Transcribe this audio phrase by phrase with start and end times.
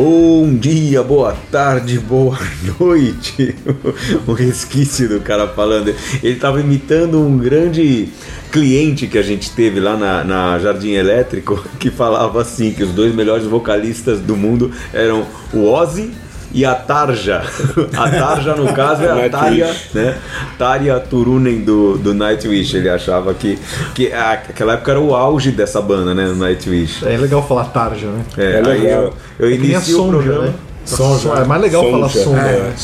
[0.00, 2.38] Bom dia, boa tarde, boa
[2.78, 3.56] noite.
[4.28, 5.88] o resquício do cara falando.
[6.22, 8.08] Ele estava imitando um grande
[8.52, 12.92] cliente que a gente teve lá na, na, Jardim Elétrico que falava assim: que os
[12.92, 16.12] dois melhores vocalistas do mundo eram o Ozzy
[16.52, 17.42] e a Tarja.
[17.96, 20.18] A Tarja, no caso, é a Tarja, né?
[20.58, 22.76] Tarja Turunen do, do Nightwish.
[22.76, 23.58] Ele achava que,
[23.94, 26.32] que aquela época era o auge dessa banda, né?
[26.34, 27.06] Nightwish.
[27.06, 28.24] É legal falar Tarja, né?
[28.36, 29.14] É, é legal.
[29.38, 30.44] Eu, eu é o programa.
[30.46, 30.54] Né?
[30.84, 31.28] Sonja.
[31.30, 31.92] É mais legal sonja.
[31.92, 32.40] falar sonja.
[32.40, 32.74] É.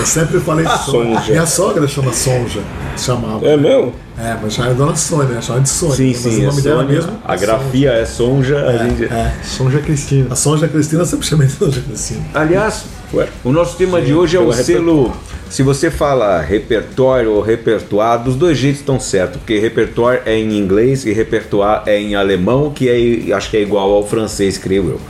[0.00, 1.30] Eu sempre falei sonja.
[1.30, 2.60] Minha sogra chama sonja.
[2.98, 3.46] Chamava.
[3.46, 3.92] É meu?
[4.18, 5.96] É, mas já é dona Sônia, chama de Sônia.
[5.96, 6.28] Sim, sim.
[6.28, 7.12] Mas o nome é dela mesmo.
[7.24, 8.56] A grafia é Sonja.
[8.56, 9.04] É, a gente...
[9.04, 9.32] é.
[9.42, 10.26] Sonja Cristina.
[10.30, 12.24] A Sonja Cristina sempre chamei de Sonja Cristina.
[12.34, 13.28] Aliás, Ué?
[13.44, 15.12] o nosso tema sim, de hoje é o selo.
[15.50, 20.56] Se você fala repertório ou repertório, dos dois jeitos estão certo, porque repertório é em
[20.56, 24.88] inglês e repertório é em alemão, que é, acho que é igual ao francês, creio
[24.88, 25.00] eu.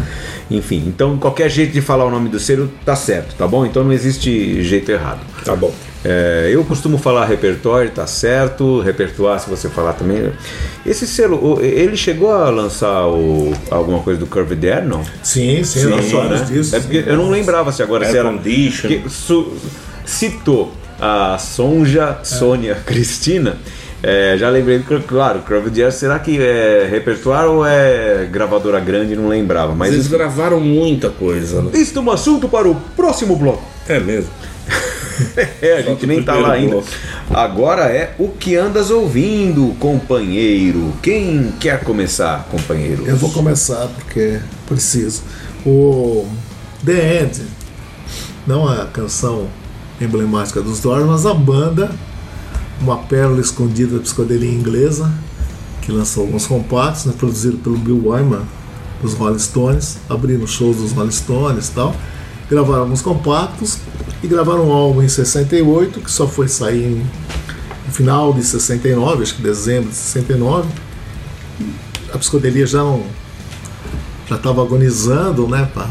[0.51, 3.65] Enfim, então qualquer jeito de falar o nome do selo tá certo, tá bom?
[3.65, 5.21] Então não existe jeito errado.
[5.45, 5.73] Tá bom.
[6.05, 8.81] É, eu costumo falar repertório, tá certo.
[8.81, 10.33] Repertório, se você falar também.
[10.85, 15.05] Esse selo, ele chegou a lançar o, alguma coisa do Curve Dare, não?
[15.23, 16.45] Sim, sim, sim né?
[16.49, 16.75] disso.
[16.75, 18.31] É porque eu não lembrava se agora se era.
[18.31, 18.89] Condition.
[18.89, 19.53] Que, su,
[20.05, 22.75] citou a Sonja, Sônia, é.
[22.85, 23.57] Cristina.
[24.03, 29.15] É, já lembrei do claro, Crowd Jazz, será que é repertório ou é gravadora grande?
[29.15, 29.77] Não lembrava.
[29.77, 31.63] Mas Eles gravaram muita coisa.
[31.63, 31.71] Né?
[31.75, 33.63] Isso é um assunto para o próximo bloco.
[33.89, 34.31] É mesmo.
[35.61, 36.73] é, a gente nem tá lá ainda.
[36.73, 36.89] Bloco.
[37.31, 40.93] Agora é o que andas ouvindo, companheiro.
[41.03, 43.05] Quem quer começar, companheiro?
[43.07, 45.23] Eu vou começar porque preciso.
[45.65, 46.27] O
[46.85, 47.43] The End,
[48.47, 49.49] não a canção
[50.01, 51.91] emblemática dos Doors, mas a banda
[52.83, 55.11] uma pérola escondida da psicodelia inglesa,
[55.81, 58.43] que lançou alguns compactos, né, produzido pelo Bill Wyman,
[59.01, 61.95] dos Rolling Stones, abrindo shows dos Rolling Stones e tal.
[62.53, 63.79] Gravaram alguns compactos
[64.23, 67.03] e gravaram um álbum em 68, que só foi sair
[67.87, 70.69] no final de 69, acho que dezembro de 69.
[72.13, 73.05] A psicodelia já não
[74.29, 75.89] já estava agonizando, né, pra,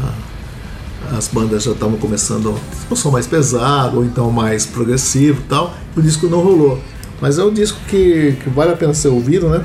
[1.18, 2.54] as bandas já estavam começando
[2.88, 6.80] ou som mais pesado ou então mais progressivo tal, e o disco não rolou.
[7.20, 9.64] Mas é um disco que, que vale a pena ser ouvido, né?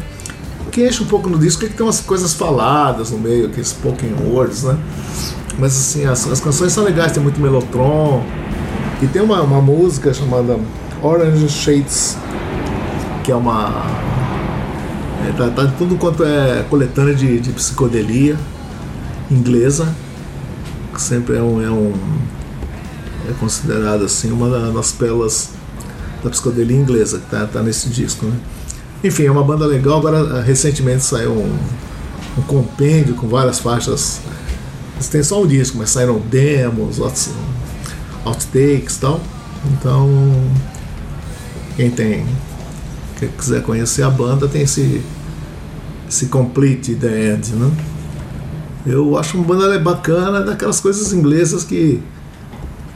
[0.71, 3.67] Que enche um pouco no disco é que tem umas coisas faladas no meio, aqueles
[3.67, 4.79] spoken words, né?
[5.57, 8.23] Mas assim, as, as canções são legais, tem muito melotron.
[9.01, 10.59] E tem uma, uma música chamada
[11.01, 12.17] Orange Shades,
[13.23, 13.85] que é uma.
[15.27, 18.37] É, tá, tá tudo quanto é coletânea de, de psicodelia
[19.29, 19.93] inglesa
[20.97, 21.93] que sempre é um, é um
[23.27, 25.51] é assim uma das pérolas
[26.23, 28.33] da psicodelia inglesa que tá, tá nesse disco, né?
[29.03, 29.99] Enfim, é uma banda legal.
[29.99, 31.57] Agora, recentemente saiu um,
[32.37, 34.21] um compêndio com várias faixas.
[35.11, 36.99] Tem só um disco, mas saíram demos,
[38.25, 39.21] outtakes e tal.
[39.73, 40.09] Então,
[41.75, 42.25] quem tem
[43.19, 45.01] quem quiser conhecer a banda tem esse
[46.07, 47.71] esse Complete The End, né?
[48.85, 52.01] Eu acho uma banda bacana, daquelas coisas inglesas que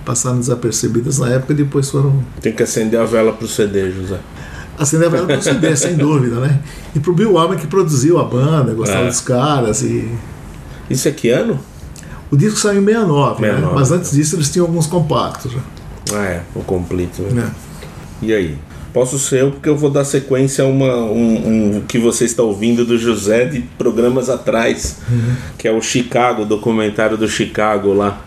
[0.05, 2.23] passaram desapercebidas na época e depois foram.
[2.39, 4.17] Tem que acender a vela pro CD, José.
[4.79, 6.61] Acender a vela pro CD, sem dúvida, né?
[6.95, 9.07] E pro Bill Wyman que produziu a banda, gostava é.
[9.07, 10.09] dos caras e.
[10.89, 11.59] Isso é que ano?
[12.31, 13.71] O disco saiu em 69, 69 né?
[13.75, 15.51] mas antes disso eles tinham alguns compactos.
[15.51, 15.59] Já.
[16.13, 17.21] Ah, é, o completo.
[17.23, 17.51] Né?
[18.21, 18.25] É.
[18.25, 18.57] E aí?
[18.93, 22.43] Posso ser eu, porque eu vou dar sequência a uma, um, um que você está
[22.43, 25.35] ouvindo do José de programas atrás, uhum.
[25.57, 28.21] que é o Chicago, o documentário do Chicago lá.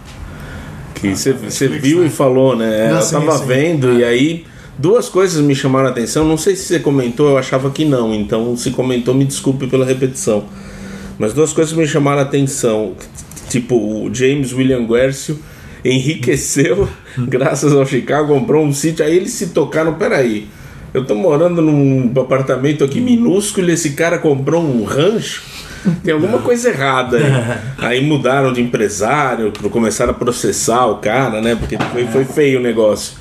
[0.95, 2.93] Que ah, você ah, viu e falou, né?
[2.93, 4.47] eu estava vendo e aí
[4.79, 6.27] duas coisas me chamaram a atenção.
[6.27, 9.85] Não sei se você comentou, eu achava que não, então se comentou, me desculpe pela
[9.85, 10.45] repetição.
[11.19, 12.95] Mas duas coisas me chamaram a atenção.
[13.49, 15.39] Tipo, o James William Guercio
[15.85, 16.89] enriqueceu
[17.19, 19.05] graças ao Chicago, comprou um sítio.
[19.05, 20.49] Aí eles se tocaram: peraí,
[20.93, 25.43] eu tô morando num apartamento aqui minúsculo e esse cara comprou um rancho.
[26.03, 27.59] Tem alguma coisa errada aí.
[27.77, 31.55] Aí mudaram de empresário, começaram a processar o cara, né?
[31.55, 33.19] Porque foi, foi feio o negócio.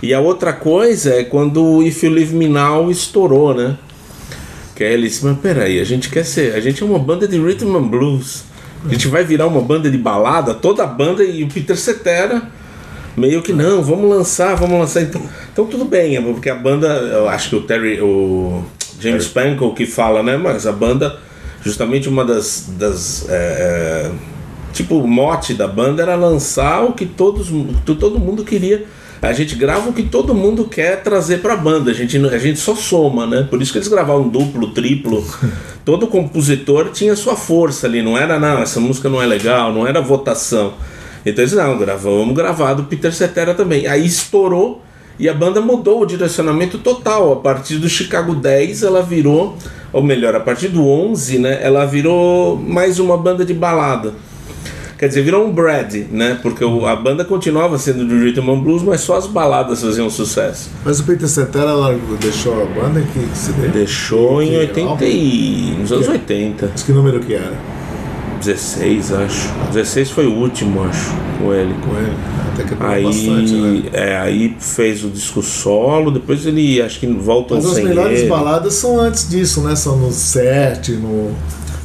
[0.00, 3.76] E a outra coisa é quando o If You Leave Me Now estourou, né?
[4.74, 6.54] Que aí ele disse, mas peraí, a gente quer ser.
[6.54, 8.44] A gente é uma banda de rhythm and blues.
[8.84, 12.42] A gente vai virar uma banda de balada, toda a banda e o Peter Cetera
[13.16, 15.02] meio que não, vamos lançar, vamos lançar.
[15.02, 18.62] Então, então tudo bem, porque a banda, eu acho que o Terry, o
[19.00, 20.36] James Spankle que fala, né?
[20.36, 21.18] Mas a banda,
[21.64, 22.70] justamente uma das.
[22.78, 24.12] das é, é,
[24.72, 27.48] tipo, o mote da banda era lançar o que todos,
[27.84, 28.84] todo mundo queria.
[29.22, 31.90] A gente grava o que todo mundo quer trazer pra banda.
[31.90, 33.46] A gente, a gente só soma, né?
[33.48, 35.24] Por isso que eles gravavam duplo, triplo.
[35.86, 38.02] Todo compositor tinha sua força ali.
[38.02, 40.74] Não era, não, essa música não é legal, não era votação.
[41.24, 43.86] Então eles, não, gravamos gravar do Peter Cetera também.
[43.86, 44.82] Aí estourou
[45.16, 47.34] e a banda mudou o direcionamento total.
[47.34, 49.56] A partir do Chicago 10 ela virou,
[49.92, 54.12] ou melhor, a partir do 11, né, ela virou mais uma banda de balada.
[54.98, 56.38] Quer dizer, virou um Brad, né?
[56.40, 60.08] Porque o, a banda continuava sendo do Rhythm and Blues, mas só as baladas faziam
[60.08, 60.70] sucesso.
[60.84, 61.72] Mas o Peter Cetera
[62.18, 63.70] deixou a banda que, que se deu?
[63.70, 65.76] Deixou em 80 e...
[65.78, 66.70] nos anos 80.
[66.72, 67.54] Mas que número que era?
[68.40, 69.48] 16, acho.
[69.72, 71.74] 16 foi o último, acho, com ele.
[71.74, 72.16] Com ele.
[72.52, 73.82] Até que aí, bastante, né?
[73.92, 78.20] é, aí fez o disco solo, depois ele acho que voltou Mas as sem melhores
[78.20, 78.28] ele.
[78.28, 79.76] baladas são antes disso, né?
[79.76, 81.32] São no 7, no.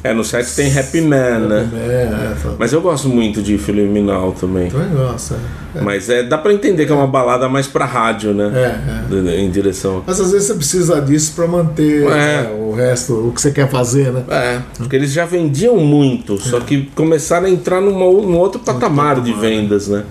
[0.04, 1.70] É, no site tem Happy Man, né?
[1.76, 2.56] É, é, tá.
[2.58, 4.70] Mas eu gosto muito de Filiminal também.
[4.70, 5.36] Também gosto,
[5.76, 5.82] é.
[5.82, 8.52] Mas é, dá pra entender que é uma balada mais pra rádio, né?
[8.54, 9.40] É, é.
[9.40, 10.04] Em direção.
[10.06, 12.08] Mas às vezes você precisa disso pra manter É.
[12.08, 14.24] né, o resto, o que você quer fazer, né?
[14.30, 19.22] É, porque eles já vendiam muito, só que começaram a entrar numa, num outro patamar
[19.22, 20.04] de vendas, né?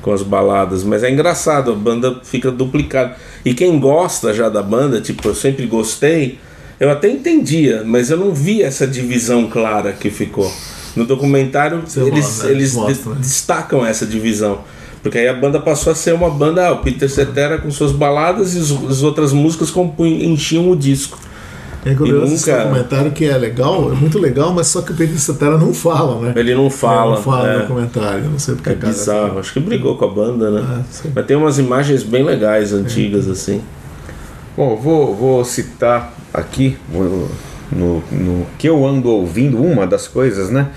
[0.00, 0.84] Com as baladas.
[0.84, 3.14] Mas é engraçado, a banda fica duplicada.
[3.44, 6.38] E quem gosta já da banda, tipo, eu sempre gostei,
[6.84, 10.50] eu até entendia, mas eu não vi essa divisão clara que ficou.
[10.96, 12.78] No documentário, Você eles, mostra, eles de-
[13.08, 13.16] né?
[13.18, 14.60] destacam essa divisão.
[15.02, 17.92] Porque aí a banda passou a ser uma banda, ah, o Peter Cetera com suas
[17.92, 21.18] baladas e os- as outras músicas compunham, enchiam o disco.
[21.84, 24.94] É curioso esse nunca- documentário que é legal, é muito legal, mas só que o
[24.94, 26.32] Peter Cetera não fala, né?
[26.34, 27.08] Ele não fala.
[27.08, 27.52] Ele não fala é.
[27.56, 30.64] no documentário, não sei porque É bizarro, acho que brigou com a banda, né?
[30.66, 30.82] Ah.
[31.14, 33.60] Mas tem umas imagens bem legais, antigas, assim.
[34.56, 36.76] Bom, vou, vou citar aqui
[37.72, 40.68] no, no que eu ando ouvindo, uma das coisas, né?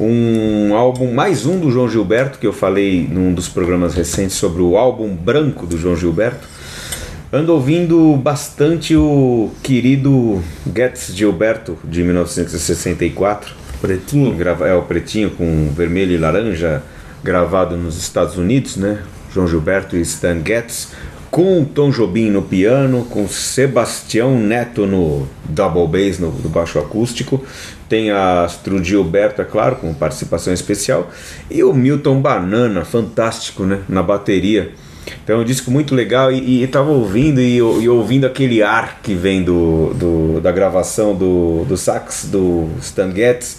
[0.00, 4.60] Um álbum, mais um do João Gilberto, que eu falei num dos programas recentes sobre
[4.62, 6.46] o álbum branco do João Gilberto.
[7.32, 10.42] Ando ouvindo bastante o querido
[10.74, 13.54] Getz Gilberto de 1964.
[13.80, 14.34] Pretinho.
[14.34, 16.82] Grava- é o pretinho com vermelho e laranja,
[17.22, 19.02] gravado nos Estados Unidos, né?
[19.34, 20.88] João Gilberto e Stan Getz,
[21.30, 27.42] com Tom Jobim no piano, com Sebastião Neto no double bass, no, no baixo acústico.
[27.88, 28.46] Tem a
[28.82, 31.10] Gilberto, é claro, com participação especial.
[31.50, 33.80] E o Milton Banana, fantástico, né?
[33.88, 34.72] Na bateria.
[35.24, 38.62] Então é um disco muito legal e, e eu tava ouvindo e, e ouvindo aquele
[38.62, 43.58] ar que vem do, do- da gravação do, do sax do Stan Getz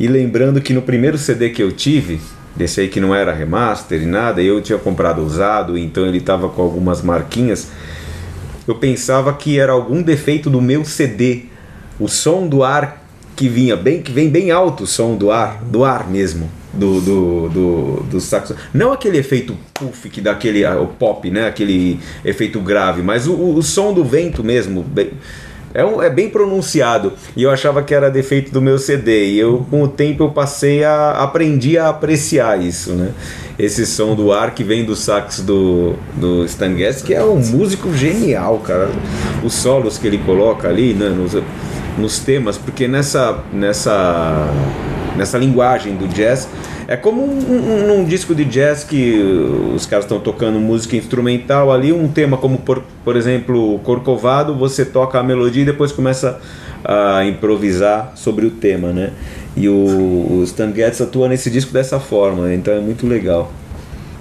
[0.00, 2.20] e lembrando que no primeiro CD que eu tive,
[2.58, 6.48] desse aí que não era remaster e nada, eu tinha comprado usado, então ele tava
[6.48, 7.68] com algumas marquinhas,
[8.66, 11.44] eu pensava que era algum defeito do meu CD.
[11.98, 13.02] O som do ar
[13.34, 17.00] que vinha bem, que vem bem alto o som do ar, do ar mesmo, do
[17.00, 18.54] do, do, do saxo.
[18.74, 21.46] Não aquele efeito puff que dá aquele ah, o pop, né?
[21.46, 24.82] Aquele efeito grave, mas o, o som do vento mesmo.
[24.82, 25.12] bem-
[25.74, 29.38] é, um- é bem pronunciado e eu achava que era defeito do meu CD e
[29.38, 33.10] eu com o tempo eu passei a aprendi a apreciar isso, né?
[33.58, 37.38] Esse som do ar que vem do sax do, do Stan Getz, que é um
[37.40, 38.88] músico genial, cara.
[39.42, 41.36] Os solos que ele coloca ali, né, nos,
[41.98, 44.46] nos temas, porque nessa nessa
[45.16, 46.48] nessa linguagem do jazz
[46.88, 49.14] é como um, um- um disco de jazz que
[49.76, 54.84] os caras estão tocando música instrumental ali, um tema como por, por exemplo Corcovado, você
[54.84, 56.40] toca a melodia e depois começa
[56.84, 59.10] a improvisar sobre o tema, né?
[59.56, 63.52] E o, o Stan Getz atua nesse disco dessa forma, então é muito legal.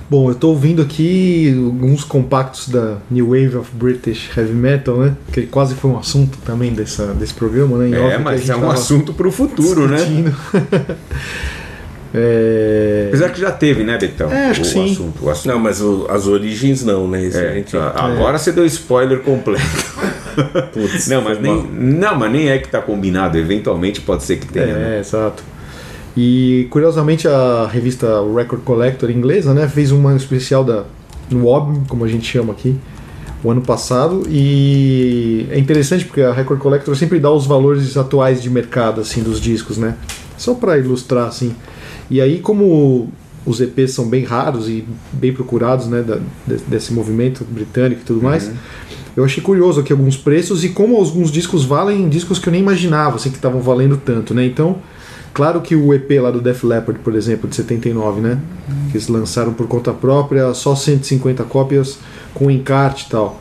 [0.09, 5.13] Bom, eu tô ouvindo aqui alguns compactos da New Wave of British Heavy Metal, né?
[5.33, 7.89] Que quase foi um assunto também dessa, desse programa, né?
[7.89, 9.97] Em É, mas é um assunto pro futuro, né?
[12.17, 13.05] é...
[13.07, 14.31] Apesar que já teve, né, Betão?
[14.31, 14.91] É, acho o que sim.
[14.91, 15.53] Assunto, o assunto.
[15.53, 17.25] Não, mas o- as origens não, né?
[17.27, 17.71] É, gente...
[17.71, 17.93] tá.
[17.95, 19.63] agora você deu spoiler completo.
[20.73, 21.65] Putz, Não, mas nem, mal.
[21.71, 23.37] não, mas nem é que tá combinado.
[23.37, 24.67] Eventualmente pode ser que tenha.
[24.67, 24.97] né?
[24.97, 25.43] É, exato.
[26.15, 30.83] E curiosamente a revista Record Collector inglesa, né, fez uma especial da
[31.29, 32.75] no OB, como a gente chama aqui,
[33.43, 38.41] o ano passado e é interessante porque a Record Collector sempre dá os valores atuais
[38.41, 39.95] de mercado assim dos discos, né?
[40.37, 41.53] Só para ilustrar assim.
[42.09, 43.09] E aí como
[43.45, 48.03] os EPs são bem raros e bem procurados, né, da- de- desse movimento britânico e
[48.03, 48.51] tudo mais,
[49.15, 52.61] eu achei curioso aqui alguns preços e como alguns discos valem discos que eu nem
[52.61, 54.45] imaginava assim que estavam valendo tanto, né?
[54.45, 54.77] Então,
[55.33, 58.39] Claro que o EP lá do Def Leppard, por exemplo, de 79, né?
[58.89, 61.99] Que eles lançaram por conta própria, só 150 cópias
[62.33, 63.39] com encarte e tal.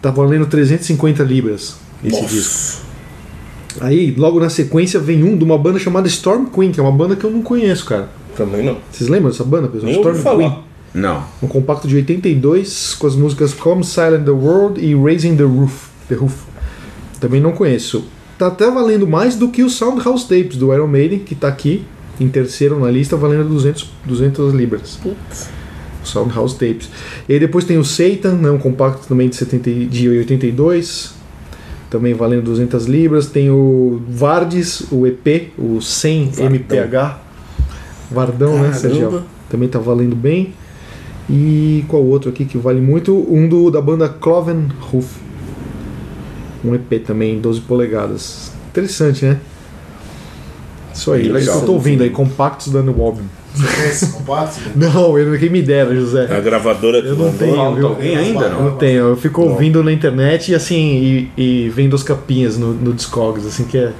[0.00, 2.82] Tá valendo 350 libras esse disco.
[3.80, 6.92] Aí, logo na sequência, vem um de uma banda chamada Storm Queen, que é uma
[6.92, 8.08] banda que eu não conheço, cara.
[8.36, 8.78] Também não.
[8.90, 9.90] Vocês lembram dessa banda, pessoal?
[9.92, 10.38] Nem Storm falar.
[10.50, 10.58] Queen.
[10.94, 11.22] Não.
[11.42, 15.88] Um compacto de 82 com as músicas Come Silent the World e Raising the Roof.
[16.08, 16.34] The Roof.
[17.20, 18.04] Também não conheço.
[18.38, 21.84] Tá até valendo mais do que o Soundhouse Tapes do Iron Maiden, que tá aqui
[22.20, 24.98] em terceiro na lista, valendo 200, 200 libras.
[26.04, 26.88] Soundhouse Tapes.
[27.28, 31.14] E aí depois tem o Satan, né, um compacto também de, 70, e- de 82,
[31.90, 33.26] também valendo 200 libras.
[33.26, 36.46] Tem o Vardes, o EP, o 100 Vardão.
[36.46, 37.18] MPH.
[38.10, 38.78] Vardão, né, Caramba.
[38.78, 39.22] Sérgio?
[39.48, 40.54] Também tá valendo bem.
[41.28, 43.14] E qual outro aqui que vale muito?
[43.30, 45.16] Um do, da banda Cloven Hoof.
[46.64, 48.52] Um EP também, 12 polegadas.
[48.70, 49.38] Interessante, né?
[50.94, 53.22] Isso aí, isso que eu tô ouvindo aí, compactos da New Album.
[53.58, 54.60] Você tem esse compacto?
[54.76, 56.26] Não, eu, quem me dera, José.
[56.34, 57.88] A gravadora que Eu não tenho, Falta viu?
[57.88, 58.62] alguém ainda, Eu não?
[58.70, 62.72] não tenho, eu fico ouvindo na internet e assim, e, e vendo as capinhas no,
[62.72, 63.92] no Discogs, assim, que é,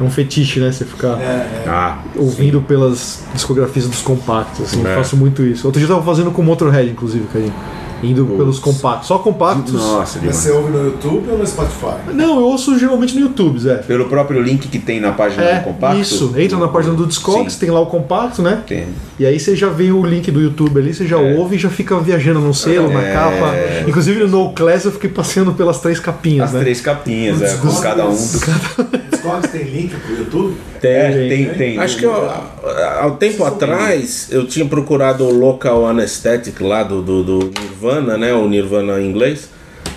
[0.00, 0.70] é um fetiche, né?
[0.70, 1.64] Você ficar É, é.
[1.66, 4.94] Ah, ouvindo pelas discografias dos compactos, assim, eu É.
[4.96, 5.66] faço muito isso.
[5.66, 7.54] Outro dia eu tava fazendo com o Motorhead, inclusive, Cadinho.
[8.02, 8.36] Indo Putz.
[8.38, 9.72] pelos compactos, só compactos.
[9.72, 10.36] nossa, demais.
[10.36, 11.94] você ouve no YouTube ou no Spotify?
[12.12, 13.76] Não, eu ouço geralmente no YouTube, Zé.
[13.76, 16.00] Pelo próprio link que tem na página É, do compacto.
[16.00, 16.34] isso.
[16.36, 18.62] Entra na página do Discogs, Sim, tem lá o compacto, né?
[18.66, 18.86] tem.
[19.18, 21.34] E aí você já vê o link do YouTube ali, você já É.
[21.36, 23.12] ouve e já fica viajando no selo, na É.
[23.14, 23.54] capa.
[23.88, 26.60] Inclusive no No Class eu fiquei passeando pelas três capinhas, As né?
[26.60, 28.34] três capinhas, é, com cada um dos.
[28.34, 30.54] O Discogs tem link pro YouTube?
[30.82, 31.78] É, tem, tem.
[31.78, 37.22] Acho que há um tempo atrás eu tinha procurado o Local Anesthetic lá do, do,
[37.24, 37.85] do Nirvana,
[38.18, 38.34] né?
[38.34, 39.50] O Nirvana em inglês.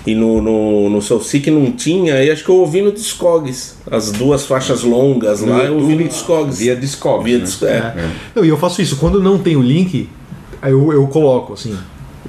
[0.08, 3.76] E no, no, no Soul Seek não tinha, e acho que eu ouvi no Discogs.
[3.92, 6.58] As duas faixas longas lá, eu ouvi no Discogs.
[6.60, 7.26] Via Discogs.
[7.26, 7.44] Via né?
[7.44, 8.10] Dis- é.
[8.34, 10.10] Não, e eu faço isso, quando não tem o link,
[10.62, 11.78] aí eu, eu coloco, assim.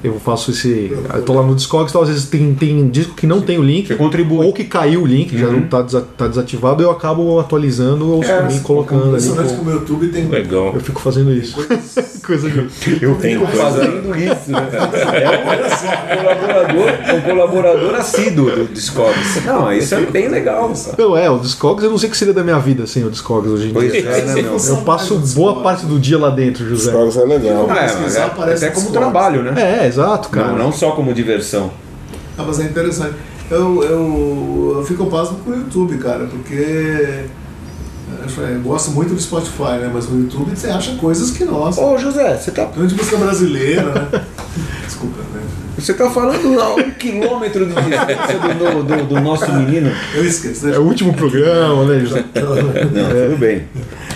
[0.02, 0.96] Eu faço esse.
[1.12, 3.62] Eu tô lá no Discogs, então, às vezes tem, tem disco que não tem o
[3.62, 3.88] link.
[3.88, 4.46] Você contribui.
[4.46, 8.24] Ou que caiu o link, já não tá, desa- tá desativado, eu acabo atualizando ou
[8.24, 9.08] É, também colocando ali.
[9.08, 10.72] Impressionante como o YouTube tem Legal.
[10.74, 11.56] Eu fico fazendo isso.
[12.24, 12.58] Coisa de.
[13.02, 14.68] Eu Tem fico coisa- fazendo isso, né?
[15.20, 19.44] É um colaborador, um colaborador assíduo do Discogs.
[19.44, 20.72] Não, isso é bem legal.
[20.96, 23.10] Não, é, o Discogs, eu não sei o que seria da minha vida sem o
[23.10, 24.00] Discogs hoje em Pois dia.
[24.08, 24.56] é, né, meu?
[24.56, 26.90] Eu passo boa parte do dia lá dentro, José.
[26.90, 27.66] Discogs é legal.
[27.68, 28.90] Ah, é, mas é, até como Discogs.
[28.92, 29.52] trabalho, né?
[29.60, 30.48] É, exato, cara.
[30.48, 31.70] Não, não só como diversão.
[32.36, 33.14] Ah, mas é interessante.
[33.50, 37.24] Eu, eu, eu fico pasmo com o YouTube, cara, porque
[38.38, 39.90] eu gosto muito do Spotify, né?
[39.92, 43.92] Mas no YouTube você acha coisas que, nossa, Ô, José, você tá, grande música brasileira,
[43.92, 44.24] né?
[44.86, 45.42] Desculpa, né?
[45.80, 49.90] Você tá falando a um quilômetro de distância do, do, do nosso menino.
[50.14, 50.76] Eu esqueço, né?
[50.76, 52.02] É o último programa, né?
[52.34, 53.62] Não, tudo bem.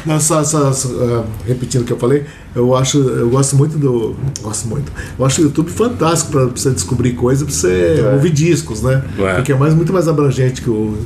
[0.05, 3.79] Não, só, só- só, ah, repetindo o que eu falei, eu acho, eu gosto muito
[3.79, 4.93] do, gosto muito.
[5.19, 9.03] Eu acho o YouTube fantástico para você descobrir coisas, para você ouvir discos, né?
[9.19, 9.35] É.
[9.35, 10.99] Porque é mais muito mais abrangente que o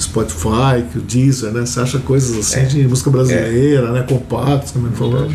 [0.00, 1.66] Spotify, que o Deezer, né?
[1.66, 4.02] Você acha coisas assim de música brasileira, né?
[4.08, 5.28] Compactos, como ele falou.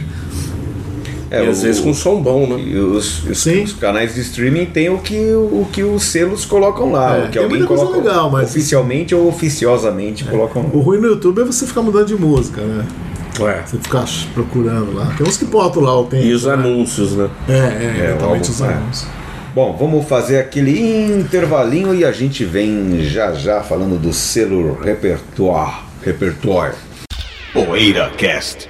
[1.32, 2.60] É, e às o- vezes com som bom, né?
[2.62, 3.64] E os, os- Sim.
[3.64, 7.16] os canais de streaming tem o que, o que os selos colocam lá.
[7.18, 11.08] É, o que tem alguém coloca legal, mas- oficialmente ou oficiosamente colocam O ruim no
[11.08, 12.86] YouTube é você ficar mudando de música, né?
[13.40, 13.64] Ué.
[13.66, 15.14] Você ficar procurando lá.
[15.18, 16.24] Tem uns que botam lá o tempo.
[16.24, 16.54] E os né?
[16.54, 17.30] anúncios, né?
[17.50, 18.66] É, é, É, exatamente os é.
[18.68, 19.08] anúncios.
[19.54, 25.74] Bom, vamos fazer aquele intervalinho e a gente vem já já falando do selo repertoire.
[26.04, 26.76] Repertoire.
[27.54, 28.70] Poeira Cast.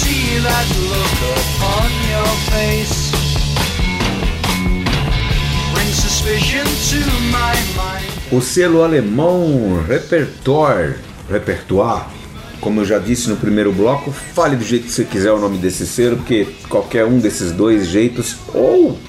[0.11, 3.11] see that look upon your face,
[5.73, 6.99] brings suspicion to
[7.31, 8.11] my mind.
[8.31, 10.95] O selo alemão Repertoire,
[11.29, 12.05] Repertoire,
[12.59, 15.57] como eu já disse no primeiro bloco, fale do jeito que você quiser o nome
[15.57, 18.99] desse selo, porque qualquer um desses dois jeitos, ou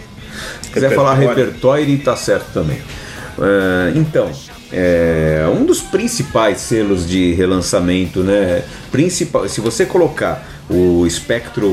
[0.62, 2.80] se quiser falar repertoire, tá certo também.
[3.38, 4.30] Ah, então,
[4.72, 8.62] é um dos principais selos de relançamento, né?
[8.90, 11.68] Principal, se você colocar o espectro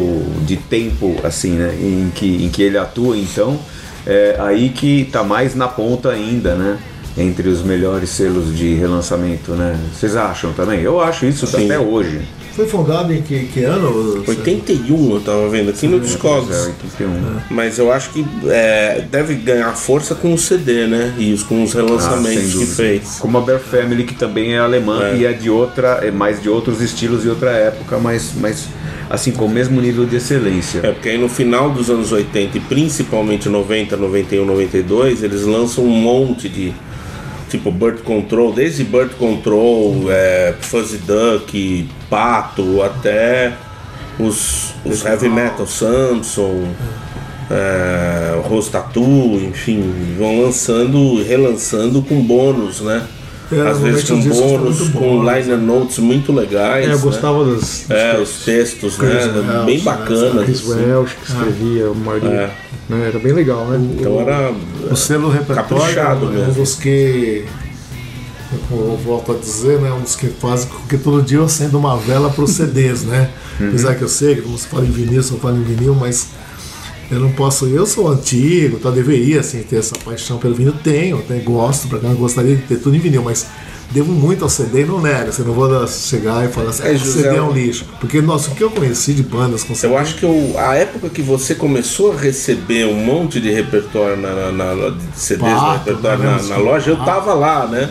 [0.46, 3.60] de tempo assim, né, em que, em que ele atua, então,
[4.05, 6.79] é aí que tá mais na ponta ainda, né?
[7.17, 9.77] Entre os melhores selos de relançamento, né?
[9.93, 10.79] Vocês acham também?
[10.79, 11.65] Eu acho isso Sim.
[11.65, 12.22] até hoje.
[12.59, 14.21] Foi fundado em que, que ano?
[14.27, 16.51] 81 eu tava vendo aqui no Discogs.
[16.53, 16.65] É,
[16.99, 17.09] 81.
[17.49, 21.13] Mas eu acho que é, deve ganhar força com o CD, né?
[21.17, 23.15] E os- com os Ah, relançamentos sem que fez.
[23.17, 25.15] Como a Bear Family, que também é alemã É.
[25.15, 28.65] e é de outra, é mais de outros estilos e outra época, mas, mas
[29.09, 30.81] assim, com o mesmo nível de excelência.
[30.83, 35.85] É, porque aí no final dos anos 80 e principalmente 90, 91, 92, eles lançam
[35.85, 36.73] um monte de.
[37.50, 43.53] Tipo Bird Control, desde Bird Control, é, Fuzzy Duck, Pato, até
[44.20, 46.68] os, os Heavy Metal Samson,
[47.50, 53.03] é, Rose Tattoo, enfim, vão lançando, relançando com bônus, né?
[53.51, 56.86] É, Às vezes com bônus, com liner notes muito legais.
[56.86, 57.01] É, eu né?
[57.01, 57.60] gostava das.
[57.62, 58.29] dos É, textos.
[58.29, 59.34] os textos, Chris né?
[59.34, 59.84] Welch, bem né?
[59.84, 60.44] bacanas.
[60.46, 60.91] Chris assim.
[60.91, 62.29] Welch que escrevia, o Maria.
[62.29, 62.51] É.
[62.89, 63.79] Né, era bem legal, né?
[64.00, 64.51] Então era.
[64.89, 66.53] O selo repertório Caprichado é um mesmo.
[66.53, 67.46] dos que,
[68.72, 71.77] eu volto a dizer, né, um dos que fazem com que todo dia eu acendo
[71.77, 73.29] uma vela para os CDs, né?
[73.60, 73.67] Uhum.
[73.69, 76.29] Apesar que eu sei que você fala em vinil, só fala em vinil, mas
[77.12, 77.67] eu não posso.
[77.67, 78.89] Eu sou antigo, tá?
[78.89, 80.74] Deveria assim, ter essa paixão pelo vinil.
[80.84, 83.46] Tenho, tenho gosto, pra cá, gostaria de ter tudo em vinil, mas
[83.91, 85.31] devo muito ao CD não nego.
[85.31, 87.86] Você não vou chegar e falar assim, É, ah, José, CD é um lixo.
[88.00, 89.93] Porque, nossa, o que eu conheci de bandas com CD.
[89.93, 94.17] Eu acho que eu- a época que você começou a receber um monte de repertório
[94.17, 96.38] na, na, na- de CDs no Pato, repertório né?
[96.41, 97.89] na, na loja, eu tava lá, né?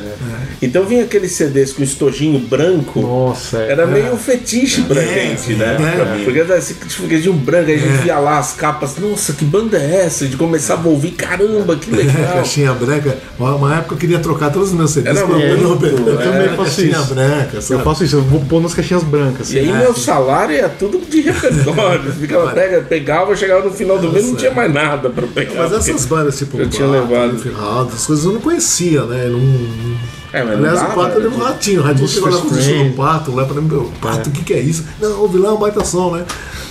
[0.60, 3.00] Então vinha aqueles CDs com estojinho branco.
[3.00, 3.70] Nossa, é.
[3.72, 5.76] Era meio um fetiche pra É, gente, né?
[6.20, 6.24] é.
[6.24, 9.44] Porque assim, fica de um branco, aí a gente via lá as capas, nossa, que
[9.44, 10.24] banda é essa?
[10.24, 12.34] A gente começava a ouvir, caramba, que legal.
[12.34, 13.16] Caixinha branca.
[13.38, 15.90] Uma época eu queria trocar todos os meus CDs Era muito, um é.
[16.12, 17.14] eu também faço isso.
[17.14, 17.58] branca?
[17.70, 19.52] Eu faço isso, eu vou pôr nas caixinhas brancas.
[19.52, 19.78] E aí É.
[19.78, 22.12] meu salário era tudo de repertório.
[22.12, 25.54] Ficava, pega, pegava, chegava no final do mês não tinha mais nada pra pegar.
[25.54, 27.40] Mas essas bandas tipo eu tinha levado.
[27.58, 29.26] House, essas coisas eu não conhecia, né?
[29.26, 30.18] Eu Não...
[30.30, 31.24] É, mas não Aliás, dava, o Pato né?
[31.24, 31.80] lembro um ratinho.
[31.80, 32.96] O ratinho Dos chegou lá o Friends.
[32.96, 34.84] Pato, lá pra mim, meu, Pato, o que, que é isso?
[35.00, 36.24] Não, ouvi lá um baita som, né?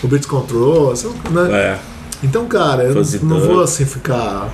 [0.03, 1.51] O Beat Control, assim, né?
[1.51, 1.79] É.
[2.23, 4.49] Então, cara, eu Fuzzy não vou assim ficar.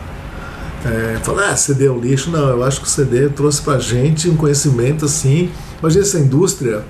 [0.86, 2.30] É, falar, ah, CD é um lixo.
[2.30, 5.50] Não, eu acho que o CD trouxe pra gente um conhecimento assim.
[5.80, 6.84] Imagina se a indústria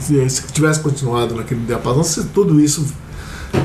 [0.00, 2.86] se se tivesse continuado naquele diapasão, se tudo isso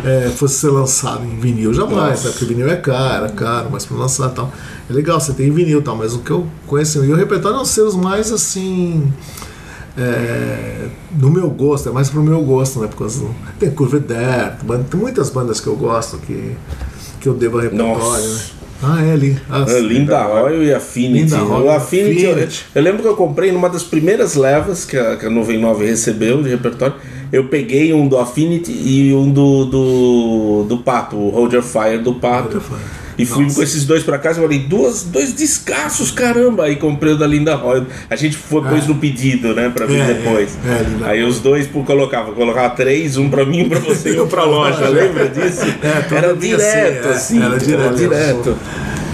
[0.05, 2.31] é, fosse ser lançado em vinil, jamais, né?
[2.31, 4.51] Porque vinil é caro, é caro, mas pra lançar tal.
[4.89, 7.57] É legal, você tem vinil e tal, mas o que eu conheço, e o repertório
[7.57, 9.11] é um ser os mais assim.
[9.97, 10.87] É,
[11.19, 12.87] no meu gosto, é mais pro meu gosto, né?
[12.87, 13.13] Porque
[13.59, 16.55] tem Curve Dirt, banda- tem muitas bandas que eu gosto que,
[17.19, 18.21] que eu devo a repertório, Nossa.
[18.27, 18.39] né?
[18.83, 19.37] Ah, é ali.
[19.49, 21.23] Ah, É, Linda Royal e Affinity.
[21.35, 22.65] Linda Royal o e Affinity, eu, Affinity.
[22.73, 26.41] eu lembro que eu comprei numa das primeiras levas que a, que a 99 recebeu
[26.41, 26.95] de repertório.
[27.31, 31.97] Eu peguei um do Affinity e um do, do, do Pato, o Hold Your Fire
[31.99, 32.59] do Pato.
[32.59, 32.79] Fire.
[33.17, 33.55] E fui Nossa.
[33.57, 36.63] com esses dois pra casa e falei, duas, dois descassos, caramba!
[36.63, 37.85] Aí comprei o da Linda Royal.
[38.09, 40.57] A gente foi, pôs no pedido, né, pra vir É, depois.
[40.65, 44.15] é, é, Aí os dois pô, colocava, colocava três, um pra mim, um pra você
[44.15, 44.87] e um pra loja.
[44.87, 45.65] Lembra disso?
[45.83, 47.45] É, todo era dia direto, assim, é.
[47.45, 47.73] assim.
[47.73, 48.57] Era direto.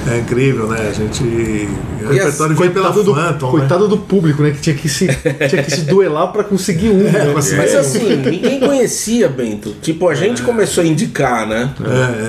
[0.09, 0.87] É incrível, né?
[0.89, 1.23] A gente.
[1.23, 4.51] O repertório veio pela Coitado do, Phantom, coitado do público, né?
[4.51, 5.07] Que tinha que se,
[5.49, 7.03] tinha que se duelar pra conseguir um.
[7.03, 7.31] né?
[7.33, 9.75] mas- Mas assim, ninguém conhecia Bento.
[9.81, 11.69] Tipo, a gente começou a indicar, né?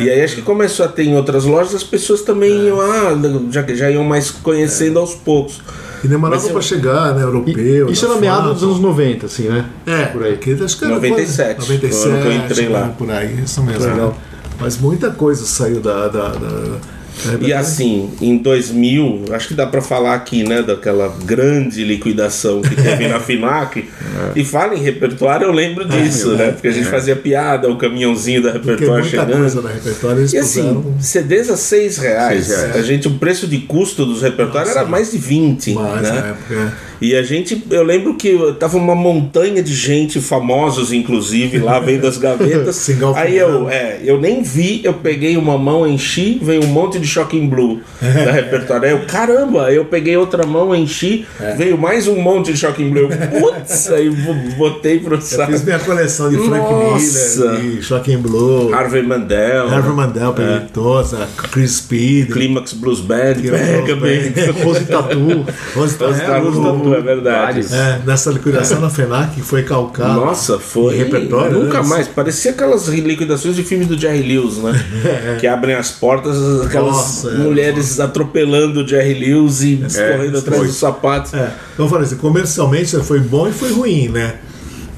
[0.01, 2.81] É, E aí acho que começou a ter em outras lojas, as pessoas também iam,
[2.81, 3.17] ah,
[3.51, 5.59] já, já iam mais conhecendo aos poucos.
[5.59, 5.65] né?
[6.05, 7.23] E demorava eu- pra chegar, né?
[7.23, 7.89] Europeu.
[7.91, 9.65] Isso era meados dos anos 90, assim, né?
[9.87, 10.37] É, Por aí.
[10.37, 12.81] que acho que era 97, quase- 97 foi o ano que eu entrei lá.
[12.87, 13.85] né, Por aí, isso mesmo.
[13.85, 14.09] Legal.
[14.09, 14.15] né?
[14.61, 16.09] Mas muita coisa saiu da.
[16.09, 16.98] da, da- da-
[17.41, 22.75] E assim, em 2000, acho que dá pra falar aqui, né, daquela grande liquidação que
[22.75, 23.89] teve na FINAC.
[24.35, 26.53] E fala em repertório, eu lembro disso, né?
[26.53, 29.39] Porque a gente fazia piada, o caminhãozinho da repertório chegando.
[29.39, 32.47] coisa da repertório E assim, CDs a 6 reais.
[32.47, 32.77] Seis reais.
[32.77, 36.11] A gente, o preço de custo dos repertórios era mais de 20, mais né?
[36.11, 36.89] na época.
[37.01, 37.05] É.
[37.05, 42.07] E a gente, eu lembro que tava uma montanha de gente, famosos inclusive, lá vendo
[42.07, 42.89] as gavetas.
[43.17, 47.07] Aí eu, é, eu nem vi, eu peguei uma mão, enchi, veio um monte de
[47.07, 48.85] Shocking Blue da repertório.
[48.85, 51.55] Aí eu, caramba, eu peguei outra mão, enchi, É.
[51.55, 53.09] veio mais um monte de Shocking Blue.
[53.09, 55.53] Putz, aí bo- botei pro Eu saco.
[55.53, 57.53] fiz minha coleção de Frank Nossa.
[57.53, 63.95] Miller, de Shocking Blue, Harvey Mandel, Harvey Mandel, a Chris Speed, Climax Blues Band, Climax.
[63.95, 64.65] Band.
[64.65, 65.45] Rose Tatu.
[65.75, 67.67] Rose Os é, tatu, é verdade.
[67.73, 70.21] É, nessa liquidação na FENAC que foi calcado.
[70.21, 70.97] Nossa, foi.
[70.97, 71.89] repertório, Nunca né?
[71.89, 72.09] mais.
[72.09, 74.73] Parecia aquelas liquidações de filmes do Jerry Lewis, né?
[75.41, 80.59] que abrem as portas, aquelas Nossa, é, mulheres atropelando o Jerry Lewis e correndo atrás
[80.59, 80.67] foi.
[80.69, 81.35] dos sapatos.
[81.35, 84.37] É, então eu falei assim, comercialmente foi bom e foi ruim, né?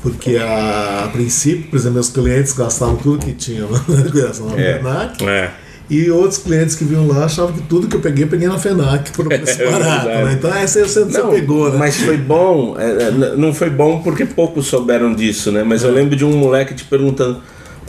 [0.03, 4.59] Porque a, a princípio, por exemplo, meus clientes gastavam tudo que tinham na liquidação na
[4.59, 4.79] É.
[4.79, 5.25] FENAC.
[5.25, 5.51] É.
[5.91, 8.59] E outros clientes que vinham lá achavam que tudo que eu peguei, eu peguei na
[8.59, 10.05] FENAC por preço É barato.
[10.07, 10.25] verdade.
[10.25, 10.33] né?
[10.35, 11.79] Então essa você, você Não, pegou, né?
[11.79, 15.65] Mas foi bom, é, é, não foi bom porque poucos souberam disso, né?
[15.65, 17.41] Mas eu lembro de um moleque te perguntando: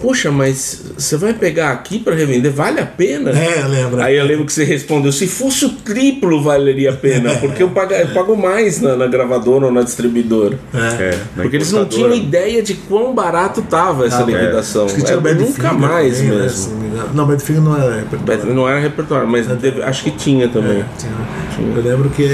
[0.02, 2.52] Poxa, mas você vai pegar aqui pra revender?
[2.52, 3.30] Vale a pena?
[3.32, 4.06] É, lembra.
[4.06, 7.70] Aí eu lembro que você respondeu: se fosse o triplo, valeria a pena, porque eu
[7.70, 10.58] pago, eu pago mais na, na gravadora ou na distribuidora.
[10.74, 11.18] É.
[11.36, 14.26] na Porque eles não tinham ideia de quão barato tava essa Ah, é.
[14.26, 14.86] liquidação.
[14.86, 16.58] Acho que tinha É, nunca Finger mais também, né, mesmo.
[16.58, 17.10] se não engano.
[17.14, 18.54] Não, Bad Finger não era repertório.
[18.54, 20.80] Não era repertório, mas deve- acho que tinha também.
[20.80, 21.76] É, tinha.
[21.76, 22.28] Eu lembro que.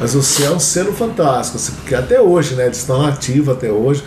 [0.00, 2.66] Mas o Céu é um selo fantástico, assim, porque até hoje, né?
[2.66, 4.02] Eles estão ativos até hoje.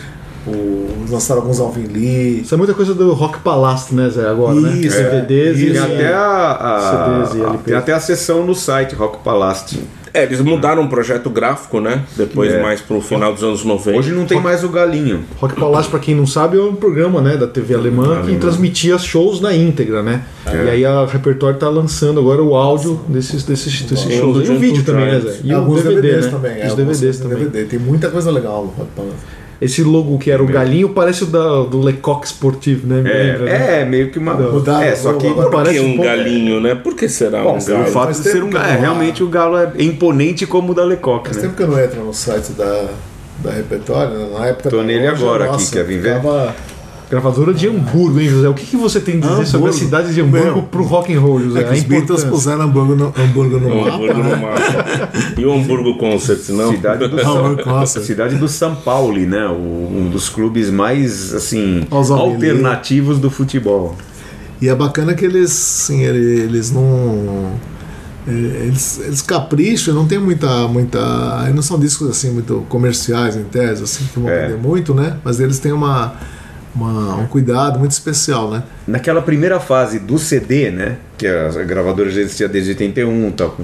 [0.48, 2.40] O, eles lançaram alguns Alvin Lee.
[2.42, 4.28] Isso é muita coisa do Rock Palast, né, Zé?
[4.28, 4.72] Agora, né?
[4.78, 5.60] Isso, DVDs é.
[5.60, 5.70] e.
[5.72, 7.64] Tem até a, a- CDs e LPs.
[7.64, 9.78] tem até a sessão no site Rock Palast.
[10.14, 12.02] É, eles mudaram o projeto gráfico, né?
[12.16, 12.62] Depois, É.
[12.62, 13.98] mais pro final dos anos 90.
[13.98, 15.20] Hoje não tem mais o galinho.
[15.38, 18.98] Rock Palast, pra quem não sabe, é um programa né, da TV alemã que transmitia
[18.98, 20.22] shows na íntegra, né?
[20.46, 24.48] E aí a Repertório tá lançando agora o áudio desses, desses, desses shows.
[24.48, 25.20] E o vídeo também, né.
[25.20, 25.36] Zé?
[25.44, 26.30] E alguns DVDs né?
[26.32, 26.56] também.
[26.56, 27.38] E é, os DVDs também.
[27.38, 27.64] DVD.
[27.66, 29.14] Tem muita coisa legal no Rock Palast.
[29.60, 33.00] Esse logo que era o galinho parece o da, do Lecoq Sportif, né?
[33.02, 33.78] Me lembra, né?
[33.78, 34.34] É, é meio que uma.
[34.34, 35.26] Mudaram é, só o que.
[35.26, 35.50] agora.
[35.50, 36.74] Parece que um um galinho, né?
[36.76, 37.90] Por que será Bom, um pelo galo?
[37.90, 38.66] fato Faz de ser um galo.
[38.66, 41.42] É, realmente o galo é imponente como o da Lecoq, Faz né?
[41.42, 42.88] tempo que eu não entro no site da,
[43.38, 44.38] da Repertório, né?
[44.38, 46.20] na época Tô nele loja, agora aqui, nossa, quer vir ver?
[47.10, 48.48] Gravadora de Hamburgo, hein, José?
[48.48, 49.72] O que, que você tem a dizer sobre a Hamburgo.
[49.72, 51.60] cidade de Hamburgo Meu, pro rock and roll, José?
[51.60, 53.94] É que os Beatles puseram hambúrguer no, hambúrguer no mapa.
[53.94, 54.36] hambúrguer no né?
[54.36, 55.40] mapa.
[55.40, 56.70] E o hambúrguer concert, não?
[56.70, 59.46] Cidade do São, cidade do São Paulo, né?
[59.46, 63.96] O- um dos clubes mais assim Aos alternativos do futebol.
[64.60, 67.52] E é bacana que eles, assim, ele- eles não.
[68.26, 68.30] é,
[68.66, 70.68] Eles, eles capricham, não tem muita.
[70.68, 70.98] muita
[71.54, 74.48] não são discos assim muito comerciais em tese, assim, que vão É.
[74.48, 75.16] vender muito, né?
[75.24, 76.12] Mas eles têm uma,
[76.74, 78.62] uma- um cuidado muito especial, né?
[78.86, 80.96] Naquela primeira fase do CD, né?
[81.16, 83.56] Que a gravadora já existia desde 81, tal,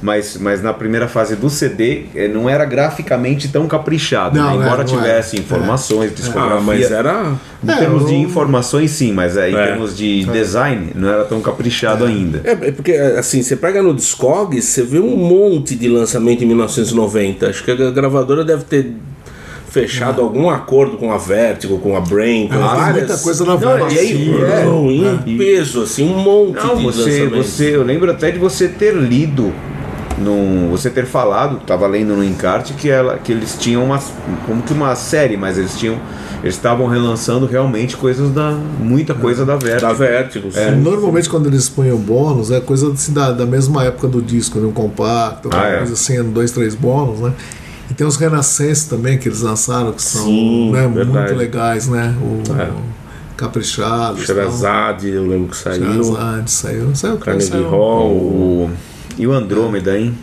[0.00, 4.52] mas, mas na primeira fase do CD eh, não era graficamente tão caprichado, Não, né?
[4.52, 5.40] é, embora não tivesse é.
[5.40, 6.56] informações, discografia.
[6.58, 7.32] Ah, mas era.
[7.64, 9.66] Em É, termos de eu- informações, sim, mas aí, em É.
[9.66, 12.40] termos de design, não era tão caprichado ainda.
[12.44, 16.46] É, é porque, assim, você pega no Discogs, você vê um monte de lançamento em
[16.46, 17.48] 1990.
[17.48, 18.92] Acho que a gravadora deve ter
[19.70, 23.06] fechado algum acordo com a Vertigo, com a Brain, com Ah, várias...
[23.08, 23.92] muita coisa na Não, Vertigo.
[23.94, 28.30] e aí, é, em peso, assim, um monte Não, de você, você, eu lembro até
[28.30, 29.52] de você ter lido,
[30.18, 33.98] num, você ter falado, estava lendo no encarte que, ela, que eles tinham uma,
[34.46, 35.96] como que uma série, mas eles tinham,
[36.42, 39.80] eles estavam relançando realmente coisas da, muita coisa da Vertigo.
[39.82, 40.76] Da Vertigo, É, sim.
[40.80, 44.58] Normalmente quando eles põem o bônus é coisa assim, da, da mesma época do disco,
[44.58, 44.66] né?
[44.66, 45.76] um compacto, uma Ah, é.
[45.78, 47.32] coisa assim, dois, três bônus, né?
[47.90, 52.14] E tem os Renascences também que eles lançaram, que são Sim, né, muito legais, né?
[52.22, 52.64] O, É.
[52.70, 53.00] o
[53.36, 54.24] Caprichados.
[54.24, 56.04] Sherazade, eu lembro que saiu.
[56.04, 56.94] Sherazade, saiu.
[56.94, 57.68] Saiu, Carnegie saiu.
[57.68, 58.10] Hall.
[58.12, 58.70] O,
[59.18, 60.14] e o Andrômeda, hein?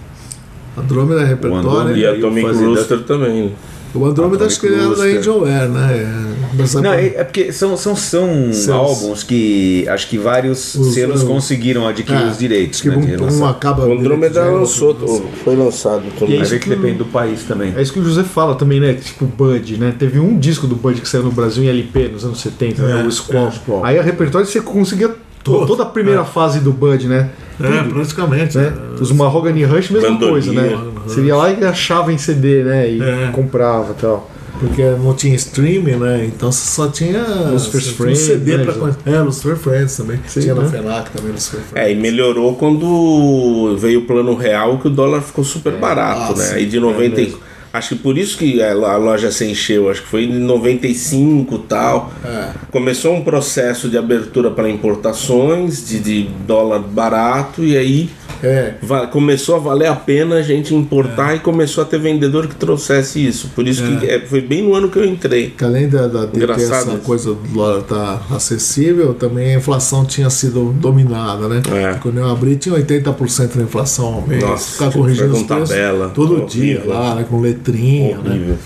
[0.77, 1.67] Andrômeda é repertório.
[1.69, 3.55] Andrômeda E a o Atomic Rooster também.
[3.93, 5.93] O Andrômeda acho que ele era da Angelware, né?
[5.93, 10.17] É, mas Não, é- é, é porque são, são, são Seus- álbuns que acho que
[10.17, 12.81] vários Os- selos os- conseguiram adquirir é, os direitos.
[12.81, 13.85] que né, um, um acaba.
[13.85, 14.95] O Andrômeda de- lançou,
[15.43, 16.39] foi lançado E também.
[16.39, 17.73] é isso ver que depende do país também.
[17.75, 18.93] É isso que o José fala também, né?
[18.93, 19.93] Tipo Bud, né?
[19.97, 23.01] Teve um disco do Bud que saiu no Brasil em LP nos anos 70, né?
[23.01, 23.47] É, O Squall.
[23.47, 23.89] é.
[23.89, 25.13] Aí a repertório você conseguia
[25.51, 25.67] Todo.
[25.67, 27.29] toda a primeira fase do Bud, né?
[27.59, 28.57] É, praticamente.
[28.57, 28.71] né?
[28.99, 30.77] Os Mahogany Rush, mesma coisa, né?
[31.05, 32.89] Você ia lá e achava em CD, né?
[32.89, 33.29] E É.
[33.31, 34.29] comprava e tal.
[34.59, 36.25] Porque não tinha streaming, né?
[36.25, 37.19] Então você só tinha.
[37.21, 39.13] Um Friends, CD né, pra.
[39.13, 40.19] É, Lucifer Friends também.
[40.25, 40.69] Sim, tinha na né?
[40.69, 41.87] FENAC também, Lucifer Friends.
[41.87, 46.37] É, e melhorou quando veio o plano real que o dólar ficou super barato, Ah,
[46.37, 46.43] né?
[46.43, 47.37] sim, Aí de é 90.
[47.73, 50.39] Acho que por isso que a lo- a loja se encheu, acho que foi em
[50.39, 52.11] 95 e tal.
[52.25, 52.49] É.
[52.71, 58.09] Começou um processo de abertura para importações, de, de dólar barato, e aí
[58.43, 58.73] É.
[59.11, 63.25] começou a valer a pena a gente importar e começou a ter vendedor que trouxesse
[63.25, 63.49] isso.
[63.55, 65.49] Por isso que é, foi bem no ano que eu entrei.
[65.57, 66.97] Que além da, da, de essa isso.
[66.99, 71.61] coisa do dólar estar acessível, também a inflação tinha sido dominada, né?
[71.73, 71.93] É.
[71.99, 74.43] Quando eu abri, tinha 80% da inflação ao mês.
[74.43, 76.09] Nossa, Ficar tinha que corrigindo ficar os preços tabela.
[76.13, 76.47] todo Horrível.
[76.47, 77.25] dia lá, né?
[77.27, 78.29] Com letrinha, né?
[78.29, 78.57] Horrível.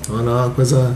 [0.00, 0.94] Então era uma coisa.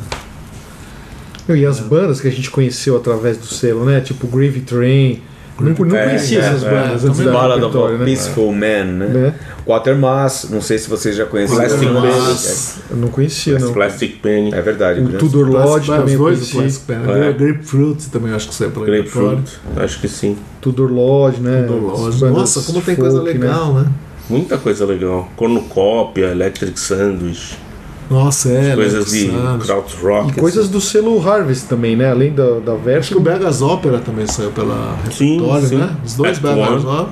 [1.46, 4.00] Meu, E as bandas que a gente conheceu através do selo, né?
[4.00, 5.22] Tipo Gravy Train.
[5.60, 6.70] Não, não É, conhecia é, essas é.
[6.70, 8.04] bandas antes da Ballad of né?
[8.04, 9.06] Peaceful Man, né?
[9.08, 9.34] Né?
[9.66, 11.56] Quatermass, não sei se vocês já conhecem.
[11.56, 13.72] Plastic mas- Eu não conhecia, não.
[13.72, 14.54] Plastic Penny.
[14.54, 15.00] É verdade.
[15.00, 16.52] O Tudor Lodge também eu conheci.
[16.52, 17.32] Plastic Pen, É.
[17.32, 18.86] Grapefruit também acho que saiu pela.
[18.86, 20.36] Grapefruit, acho que sim.
[20.60, 21.62] Tudor Lodge, né?
[21.62, 22.24] Tudor Lodge.
[22.26, 23.32] Nossa, como tem coisa né?
[23.32, 23.86] legal, né?
[24.28, 25.28] Muita coisa legal.
[25.36, 27.56] Cornucópia, Electric Sandwich.
[28.10, 28.74] Nossa, é.
[28.74, 29.66] Coisas de Santos.
[29.66, 30.30] krautrock.
[30.30, 32.10] E coisas do selo Harvest também, né?
[32.10, 33.20] Além da, da Acho Vertigo.
[33.22, 35.76] que o Begas Opera também saiu pela Repertório, sim.
[35.76, 35.94] né?
[36.04, 36.84] Os dois Begas.
[36.84, 37.06] Opera.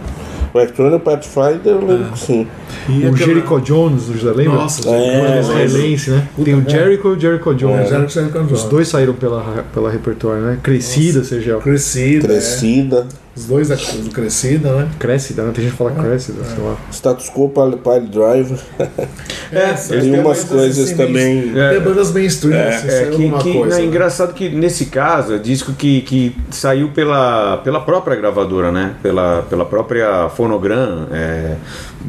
[0.55, 2.47] O Electronic e o Pathfinder, eu lembro que sim.
[2.89, 4.55] E O aquela- Jericho Jones, já lembra?
[4.55, 6.29] Nossa, É, O israelense, né?
[6.43, 7.89] Tem o Jericho e o Jericho Jones.
[7.91, 8.65] Jericho Jericho Os Jones.
[8.65, 9.43] dois saíram pela,
[9.75, 10.59] pela repertório, né?
[10.63, 11.59] Crescida, seja.
[11.59, 12.27] Crescida.
[12.29, 13.07] Crescida.
[13.23, 13.26] é.
[13.37, 14.89] Os dois da do Crescida, né?
[14.99, 15.53] Crescida, né?
[15.55, 16.77] Tem gente que fala Crescida, sei lá.
[16.91, 18.59] Status Quo, Pile Pile Driver.
[19.53, 21.53] É, Tem umas coisas também.
[21.53, 23.77] Tem bandas mainstream, assim, É, saiu que, que- coisa.
[23.77, 23.85] é né?
[23.87, 28.97] engraçado que nesse caso é disco que, que saiu pela, pela própria gravadora, né?
[29.05, 31.07] Pela, pela própria Fonogram.
[31.13, 31.55] é,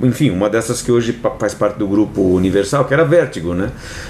[0.01, 3.69] enfim, uma dessas que hoje faz parte do grupo Universal, que era Vertigo, né?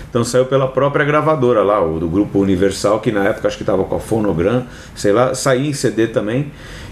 [0.09, 3.63] Então saiu pela própria gravadora lá, o do grupo Universal, que na época acho que
[3.63, 4.63] estava com a Fonogram,
[4.95, 6.49] sei lá, saía em CD também.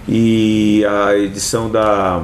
[0.08, 2.24] E a edição da.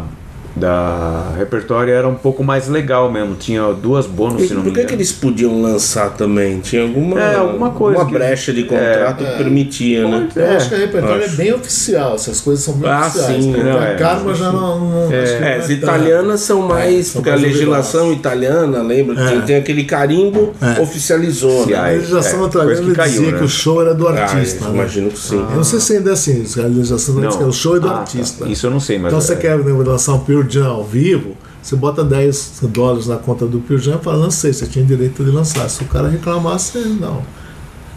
[0.55, 4.73] Da repertório era um pouco mais legal mesmo, tinha duas bônus, E se não por
[4.73, 6.59] que, que eles podiam lançar também?
[6.59, 10.27] Tinha alguma, É, alguma coisa uma que- brecha de contrato que permitia, né?
[10.35, 11.33] Eu acho que a repertório acho.
[11.33, 13.43] é bem oficial, essas coisas são bem Ah, oficiais.
[13.43, 13.63] sim, né?
[13.63, 14.79] não, a é, Karma já não.
[14.89, 17.07] não acho que não É, as italianas são mais.
[17.07, 18.19] são porque a mais legislação duvidosas.
[18.19, 19.21] italiana, lembra?
[19.21, 19.27] É.
[19.31, 20.81] Tem, tem aquele carimbo, É.
[20.81, 21.75] oficializou, né?
[21.75, 23.37] A legislação é, italiana que caiu, dizia né?
[23.37, 24.65] que o show era do Ah, artista.
[24.65, 24.71] né?
[24.75, 25.37] imagino que sim.
[25.37, 27.79] Eu não sei se ainda é assim, a legislação não diz que o show é
[27.79, 27.97] do Ah, tá.
[27.99, 28.47] artista.
[28.47, 29.07] Isso eu não sei, mas.
[29.13, 33.17] Então é- você quer né, lançar um Jam ao vivo, você bota 10 dólares na
[33.17, 35.69] conta do Jam e fala, lancei, você tinha direito de lançar.
[35.69, 37.21] Se o cara reclamasse, não.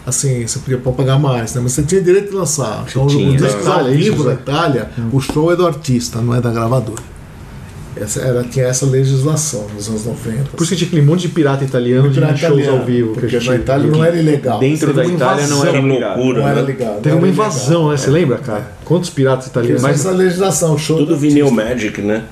[0.05, 1.61] Assim, você podia pagar mais, né?
[1.63, 2.85] Mas você tinha direito de lançar.
[2.87, 3.71] Então, tinha, o disco né?
[3.71, 4.33] ao é vivo na?
[4.33, 7.15] Itália, o show é do artista, não é da gravadora.
[7.95, 10.49] Essa era, tinha essa legislação nos anos 90.
[10.51, 13.13] Por isso que tinha aquele monte de pirata italiano de shows italiano, ao vivo.
[13.13, 14.59] Porque na Itália não era ilegal.
[14.59, 17.01] Dentro da Itália não era loucura, Não era ligado.
[17.01, 17.97] Teve uma invasão, né?
[17.97, 18.71] Você lembra, cara?
[18.83, 19.81] Quantos piratas italianos?
[19.81, 21.49] Mas essa legislação, show Tudo do vinil.
[21.49, 22.25] Magic, né?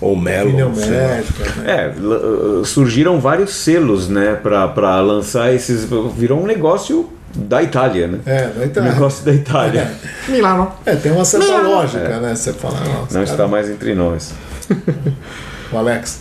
[0.00, 1.24] Ou médica, né?
[1.66, 5.88] É, uh, surgiram vários selos, né, pra, pra lançar esses.
[6.16, 8.20] Virou um negócio da Itália, né?
[8.24, 8.92] É, da Um Itália.
[8.92, 9.90] negócio da Itália.
[10.28, 10.72] Milano.
[10.86, 12.34] É, tem uma certa lógica, né?
[12.34, 14.32] Você fala, nossa, Não cara, está mais entre nós.
[15.72, 16.20] o Alex.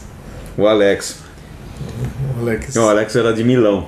[0.58, 1.18] O Alex.
[2.36, 2.76] O Alex.
[2.76, 3.88] O Alex era de Milão.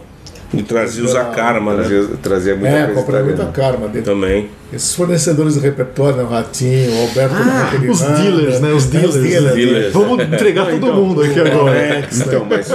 [0.51, 1.83] E trazia os Karma, né?
[1.83, 3.45] Trazia, trazia muita é, coisa comprei muita
[3.87, 4.03] dele.
[4.05, 4.49] Também.
[4.73, 6.23] Esses fornecedores de repertório, né?
[6.23, 8.71] o Ratinho, o Alberto Ah, Raquel os Miranda, dealers, né?
[8.73, 9.13] Os é, dealers.
[9.15, 9.85] dealers, Dealers.
[9.85, 9.91] né?
[9.93, 11.69] Vamos entregar todo mundo aqui agora.
[11.71, 12.67] Alex, Então, mas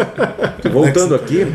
[0.72, 1.46] voltando aqui,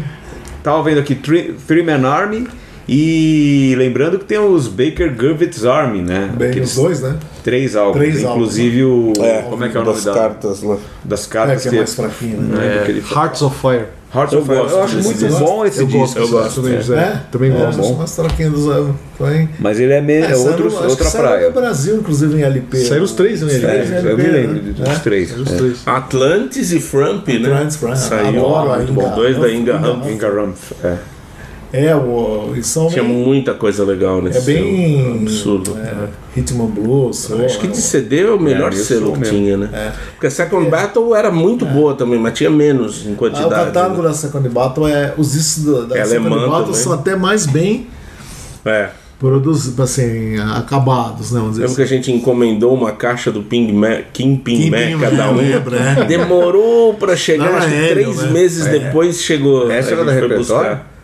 [0.61, 2.47] tava vendo aqui Three, Man Army
[2.87, 6.29] e lembrando que tem os Baker Gurvitz Army, né?
[6.35, 7.15] Bem, Aqueles os dois, né?
[7.43, 10.63] três álbuns, Três inclusive o É, como é que é o nome das da, cartas
[10.63, 10.77] lá.
[11.03, 12.85] das É, cartas que é mais fraquinho, né?
[12.89, 13.85] ele Hearts of Fire.
[14.13, 15.39] Hearts Eu of gosto Eu acho muito disco.
[15.39, 15.99] bom esse Eu disco.
[15.99, 16.81] gosto, eu gosto, também, é.
[16.81, 16.95] José.
[16.99, 17.21] É?
[17.31, 17.79] Também é, gosto.
[17.81, 18.95] as mais fraquinhas dos anos.
[19.17, 19.49] Também.
[19.59, 20.13] Mas ele é, me...
[20.13, 21.47] é, saiu outro, no- acho outra saiu praia.
[21.47, 22.77] no Brasil, inclusive, em LP.
[22.77, 23.47] Saíram os três, né?
[23.53, 24.71] Os três É, em eu LP, me lembro né?
[24.77, 24.95] dos É.
[24.99, 25.37] três.
[25.37, 25.55] Os é.
[25.55, 25.77] três.
[25.85, 27.53] Atlantis e Frump, né?
[27.53, 27.95] Atlantis, Frump.
[27.95, 29.01] Saiu Adoro muito Inga.
[29.01, 29.15] bom.
[29.15, 30.13] Dois da Inga Humphrey.
[30.13, 30.95] Inga Rumpf, é.
[31.71, 35.21] É, o, e são Tinha bem, muita coisa legal nesse é bem.
[35.21, 35.77] Absurdo.
[35.77, 37.31] É, Hitman Blues.
[37.31, 39.37] Acho que de CD é o melhor É, selo que mesmo.
[39.37, 39.93] tinha, né?
[40.13, 43.49] Porque a Second Battle era muito boa também, mas tinha menos em Ah, o quantidade.
[43.65, 44.07] catálogo né?
[44.07, 45.13] da Second Battle é.
[45.15, 46.73] Os discos da, da É Second Battle também.
[46.73, 47.85] são até mais bem
[48.65, 48.89] É.
[49.19, 51.39] produzidos, assim, acabados, né?
[51.39, 55.29] Vamos dizer Lembro que a gente encomendou uma caixa do Ping Ma Kingpin Mac cada
[55.29, 55.35] um.
[55.35, 56.03] lembra, é.
[56.05, 58.31] Demorou pra chegar, acho que é, três não, é.
[58.31, 59.69] meses depois chegou.
[59.69, 60.39] Essa era da repertório?
[60.39, 60.98] buscar.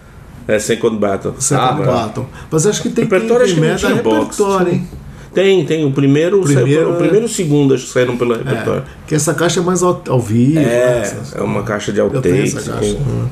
[0.47, 1.33] É Second Battle.
[1.39, 2.25] Second Ah, Battle.
[2.51, 4.87] Mas acho que tem Repertório acho que não tinha é repertório, hein?
[5.33, 5.83] Tem, tem.
[5.85, 6.93] O primeiro, Primeiro, pelo- é.
[6.93, 8.81] o primeiro e o segundo acho que saíram pelo repertório.
[8.83, 10.55] É, que essa caixa é mais ao, ao vivo.
[10.55, 10.63] né?
[10.63, 12.55] É, Essas- é uma caixa de Eu tenho outtakes.
[12.55, 12.95] essa caixa.
[12.95, 13.27] com-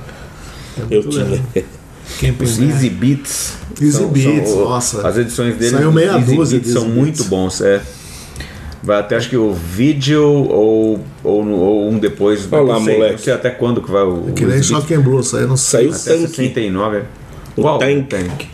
[0.90, 1.26] Eu tinha.
[2.42, 2.60] Os.
[2.60, 3.54] Easy Beats.
[3.82, 5.08] Easy são- Beats, são- nossa.
[5.08, 7.82] As edições dele Saiu dos meia Easy dúzia são muito bons, é.
[8.84, 12.48] Vai até acho que o vídeo ou, ou, ou um depois.
[12.52, 13.12] Olha lá, não sei, moleque.
[13.14, 14.34] Não sei até quando que vai o.
[14.36, 16.28] Que o nem and Blue, saiu no Saiu Até Tank.
[16.36, 16.98] 69.
[16.98, 17.04] é.
[17.56, 17.80] O Qual?
[17.80, 18.48] Tank.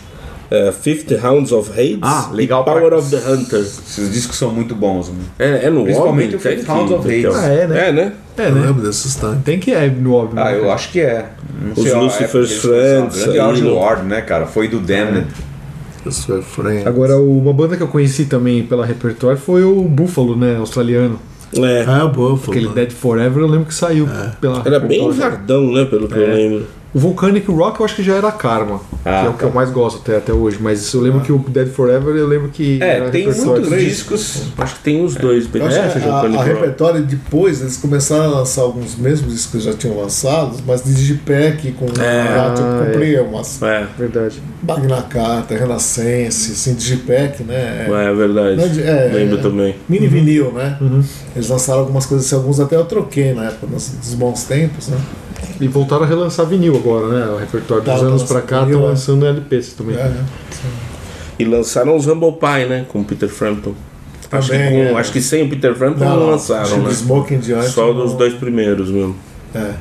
[0.52, 3.60] É, Fifty Hounds of Hate Ah, legal e pra- Power of the Hunter.
[3.60, 5.10] Esses discos são muito bons.
[5.10, 5.22] mano.
[5.38, 7.16] É, é no Principalmente o Fifty Tank, Hounds of Hate.
[7.18, 7.36] Miquel?
[7.36, 7.88] Ah, é, né?
[7.88, 8.14] É, né?
[8.38, 8.68] É, Eu né?
[8.68, 9.44] lembro desses tanques.
[9.44, 10.40] Tem que é no óbvio.
[10.40, 10.58] Ah, né?
[10.60, 11.26] eu acho que é.
[11.62, 14.46] Não Os sei, a Lucifer's Friends Grande do Ward, né, cara?
[14.46, 15.28] Foi do Damned.
[15.28, 15.49] Isso
[16.06, 16.88] é friend.
[16.88, 20.58] Agora, uma banda que eu conheci também pela repertório foi o Buffalo, né?
[20.58, 21.20] Australiano.
[21.56, 21.84] É.
[21.88, 22.58] Ah, o Buffalo.
[22.58, 22.70] Aquele?
[22.70, 24.08] Dead Forever, eu lembro que saiu
[24.40, 25.86] pela Era bem verdão, né?
[25.86, 26.68] Pelo que eu lembro.
[26.94, 29.46] O Volcanic Rock eu acho que já era Karma, Ah, que é o que tá.
[29.46, 30.58] eu mais gosto até, até hoje.
[30.60, 32.82] Mas eu lembro que o Dead Forever eu lembro que.
[32.82, 34.44] É, tem muitos discos.
[34.58, 35.48] Acho que tem os dois.
[35.54, 39.34] Eu é, que seja o a, a repertório depois eles começaram a lançar alguns mesmos
[39.34, 43.88] discos que já tinham lançados, mas de digipack com É, tipo, ah, comprei umas É,
[43.98, 44.42] Verdade.
[44.64, 47.86] Magna Carta, Renascense, assim, digipack, né?
[47.88, 48.56] é verdade.
[48.56, 49.42] Não é é, Lembro é.
[49.42, 49.76] também.
[49.88, 50.78] Mini vinil, né?
[51.36, 54.88] Eles lançaram algumas coisas, assim, alguns até eu troquei na época, nos, dos bons tempos,
[54.88, 54.98] né?
[55.60, 57.26] E voltaram a relançar vinil agora, né?
[57.32, 58.86] O repertório dos Tá, anos pra cá estão é.
[58.86, 59.96] lançando LPs também.
[59.98, 60.26] É, né?
[61.38, 62.86] E lançaram os Humble Pie, né?
[62.88, 63.74] Com o Peter Frampton.
[64.32, 65.00] Acho que, Também, com- é.
[65.00, 66.84] acho que sem o Peter Frampton Não, não, lançaram, né?
[66.90, 67.70] do Smoke em diante.
[67.70, 69.16] Só dos dois primeiros mesmo.
[69.56, 69.74] É.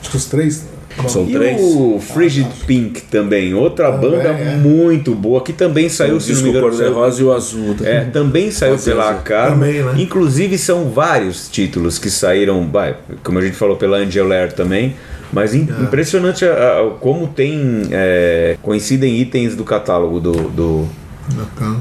[0.00, 0.64] Acho que os três.
[1.08, 1.60] São E três.
[1.60, 4.56] o Frigid Pink também, outra Também, banda é.
[4.56, 7.76] muito boa, que também saiu, o se não me engano, saiu- cor-de-rosa e o azul.
[7.82, 9.14] É, também saiu pela.
[9.14, 9.94] Também, né?
[9.98, 12.68] Inclusive são vários títulos que saíram,
[13.24, 14.94] como a gente falou, pela Angel Lair também.
[15.32, 15.82] Mas im- É.
[15.82, 16.50] impressionante a-
[16.80, 17.82] a- como tem.
[17.90, 20.88] É, coincidem itens do catálogo do, do-.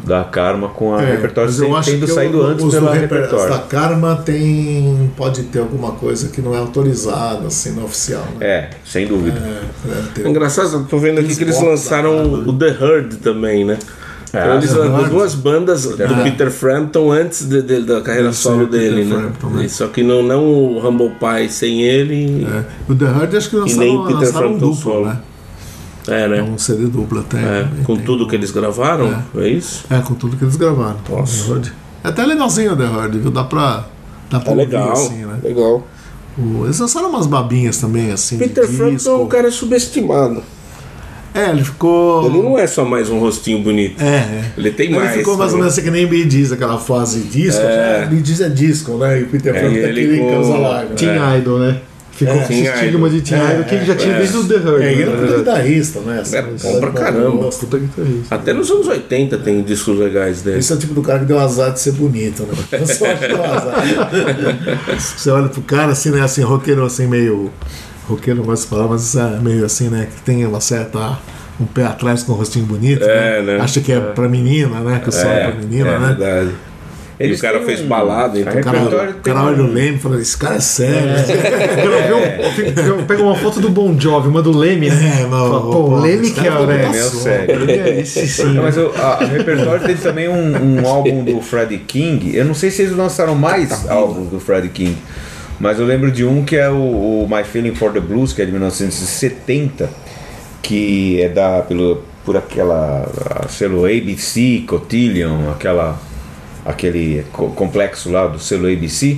[0.05, 3.09] Da Karma com a É, repertório eu acho tendo que saído o- antes pela reper-
[3.21, 3.53] repertório.
[3.53, 5.11] Da Karma tem.
[5.17, 8.23] pode ter alguma coisa que não é autorizada, assim, não oficial.
[8.39, 8.45] Né?
[8.47, 9.39] É, sem dúvida.
[9.39, 10.27] É, deve ter.
[10.27, 13.77] Engraçado, eu tô vendo aqui que eles lançaram o The Herd também, né?
[14.33, 15.09] Então, eles lançaram Herd.
[15.09, 16.23] duas bandas do É.
[16.23, 19.15] Peter Frampton antes de- de- da carreira solo dele, né?
[19.17, 19.67] Frampton, né?
[19.67, 22.45] Só que não, não o Humble Pie sem ele.
[22.49, 22.63] É.
[22.89, 25.05] O The Herd acho que nem lançaram, Peter lançaram um Frampton duplo, solo.
[25.07, 25.19] né?
[26.07, 26.41] É, né?
[26.41, 27.37] Um CD duplo até.
[27.37, 27.69] É, né?
[27.83, 29.85] com Tem- tudo que eles gravaram, é, isso?
[29.89, 30.97] É, com tudo que eles gravaram.
[31.09, 31.61] Nossa.
[32.03, 33.31] É até legalzinho o The Herd, viu?
[33.31, 33.85] Dá pra.
[34.29, 35.37] Dá pra É legal, assim, né?
[35.43, 35.85] legal.
[36.37, 38.37] O- eles lançaram umas babinhas também, assim.
[38.37, 40.41] Peter Frampton é um cara subestimado.
[41.33, 42.25] É, ele ficou.
[42.25, 44.01] Ele não é só mais um rostinho bonito.
[44.01, 44.51] É, é.
[44.57, 45.15] Ele tem Ele mais.
[45.15, 47.61] ficou mais ou menos assim que nem Bee Gees, aquela fase disco.
[47.61, 48.01] É.
[48.03, 48.05] É.
[48.09, 49.19] Bee Gees é disco, né?
[49.19, 50.95] E o Peter É, Frampton é ele aquele larga.
[50.95, 51.37] Teen né?
[51.37, 51.77] Idol, né?
[52.21, 54.17] Ficou É, com esse estigma de Teen É, Idol que ele já tinha é.
[54.19, 54.83] desde o The Herd.
[54.83, 55.21] É, ele é né?
[55.27, 56.23] puta guitarrista, né?
[56.31, 57.49] É bom pra cara caramba.
[57.49, 58.35] Puta guitarrista.
[58.35, 60.59] Até nos anos 80 tem discos legais dele.
[60.59, 62.53] Esse é o tipo do cara que deu azar de ser bonito, né?
[62.79, 63.83] Eu só acho que deu azar.
[64.99, 66.21] Você olha pro cara assim, né?
[66.21, 67.51] Assim, roqueiro assim, meio.
[68.07, 70.07] Roqueiro não gosto de falar, mas é meio assim, né?
[70.15, 71.17] Que tem uma certa.
[71.59, 73.03] Um pé atrás com um rostinho bonito.
[73.03, 73.57] É, né?
[73.59, 74.99] Acha que é pra menina, né?
[75.03, 76.07] Que o som é pra menina, é né?
[76.07, 76.51] verdade.
[77.19, 78.51] E Eles o cara têm fez um- balada, então.
[78.53, 81.09] O cara, repertório o cara olha o Leme e fala: Esse cara é sério.
[81.83, 85.21] Eu vi um- Pega uma foto do Bon Jovi, uma do Leme, né?
[85.21, 86.89] É, Fala, pô, o Leme que é cara o né?
[86.89, 87.69] Meu sério.
[87.99, 88.45] Esse sim.
[88.53, 88.91] Não, mas o
[89.31, 92.35] repertório teve também um, um álbum do Freddie King.
[92.35, 94.97] Eu não sei se eles lançaram mais álbuns do Freddie King,
[95.59, 98.41] mas eu lembro de um que é o, o My Feeling for the Blues, que
[98.41, 99.89] é de 1970,
[100.61, 103.07] que é da pelo por aquela
[103.49, 105.99] selo ABC, Cotillion, aquela
[106.65, 109.17] aquele co- complexo lá do selo ABC.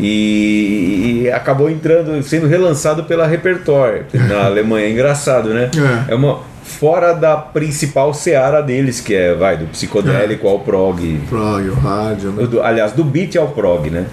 [0.00, 4.88] E, e acabou entrando, sendo relançado pela Repertório na Alemanha.
[4.88, 5.70] Engraçado, né?
[6.08, 6.12] É.
[6.12, 11.20] É uma fora da principal seara deles, que é, vai, do psicodélico ao prog.
[11.28, 12.46] Prog, o rádio, né?
[12.46, 14.06] Do- aliás, do beat ao prog, né?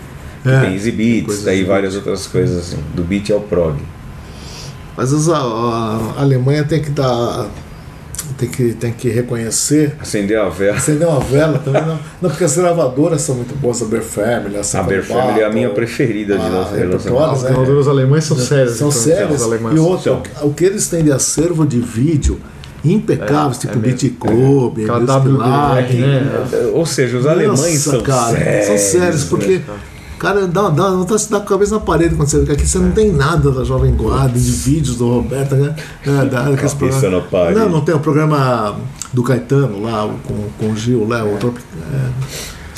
[0.44, 2.78] Que É, tem easy beats, daí de várias outras coisas assim.
[2.94, 3.76] Do beat ao prog.
[4.98, 7.48] Mas as- a, a Alemanha tem que dar.
[8.38, 9.96] Tem que, tem que reconhecer.
[10.00, 10.78] Acender a vela.
[10.78, 12.00] Acender uma vela também não.
[12.22, 15.40] Não, porque as gravadoras são muito boas, a Bear Family, a A Samba Bear Family
[15.42, 17.36] é a minha preferida de a lança- repertório, relançamento.
[17.38, 17.50] Os né?
[17.50, 18.78] gravadores alemães são sérios.
[18.78, 19.42] São então, sérias.
[19.42, 19.76] os alemães.
[19.76, 20.48] E outra, São.
[20.48, 22.40] o que eles têm de acervo de vídeo
[22.84, 24.18] impecáveis, tipo é Beat mesmo.
[24.18, 26.24] Club, Aquela Music WD, Live, né?
[26.74, 28.66] Ou seja, os alemães Nossa, são cara, sérios.
[28.68, 29.58] são sérios, porque.
[29.58, 29.64] né?
[30.20, 32.52] Cara, dá, dá vontade de dar com a cabeça na parede quando você vê que
[32.52, 35.74] aqui você não tem nada da Jovem Guarda, de vídeos do Roberto, né?
[36.06, 37.60] É, da, Cabeça programas- na parede.
[37.60, 38.76] Não, não tem o programa
[39.14, 42.10] do Caetano lá, com, com o Gil, lá, o Trop- é,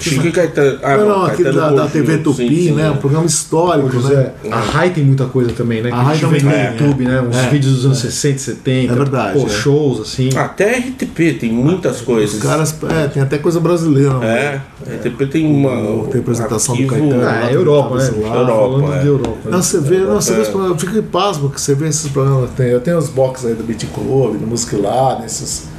[0.01, 0.79] Chico e Caetano.
[0.83, 2.87] Ah, não, não, não, aquele da, da TV sim, Tupi, sim, né?
[2.87, 2.91] é.
[2.91, 4.51] Um programa histórico, José, né?
[4.51, 5.89] a Rai tem muita coisa também, né?
[5.89, 7.21] Que A Rai no também tem, YouTube, né?
[7.21, 7.49] Uns é.
[7.49, 8.91] vídeos dos anos 60, 70.
[8.91, 9.49] É verdade, Pô, é.
[9.49, 10.29] shows, assim.
[10.35, 12.35] Até RTP tem muitas coisas.
[12.35, 14.13] Os caras, é, tem até coisa brasileira.
[14.19, 14.61] né?
[14.87, 16.07] É, RTP tem uma.
[16.07, 17.21] Tem apresentação do Caetano.
[17.21, 18.07] Ah, lá é Europa, né?
[18.07, 18.99] Europa, Falando é.
[18.99, 19.37] de Europa.
[19.45, 19.51] né?
[19.51, 20.41] Não, você vê, não, você vê É.
[20.43, 22.49] os programas, eu fico pasmo que você vê esses programas.
[22.51, 25.69] Tem, eu tenho os box aí do Beat Club, do Music Lá, nesses.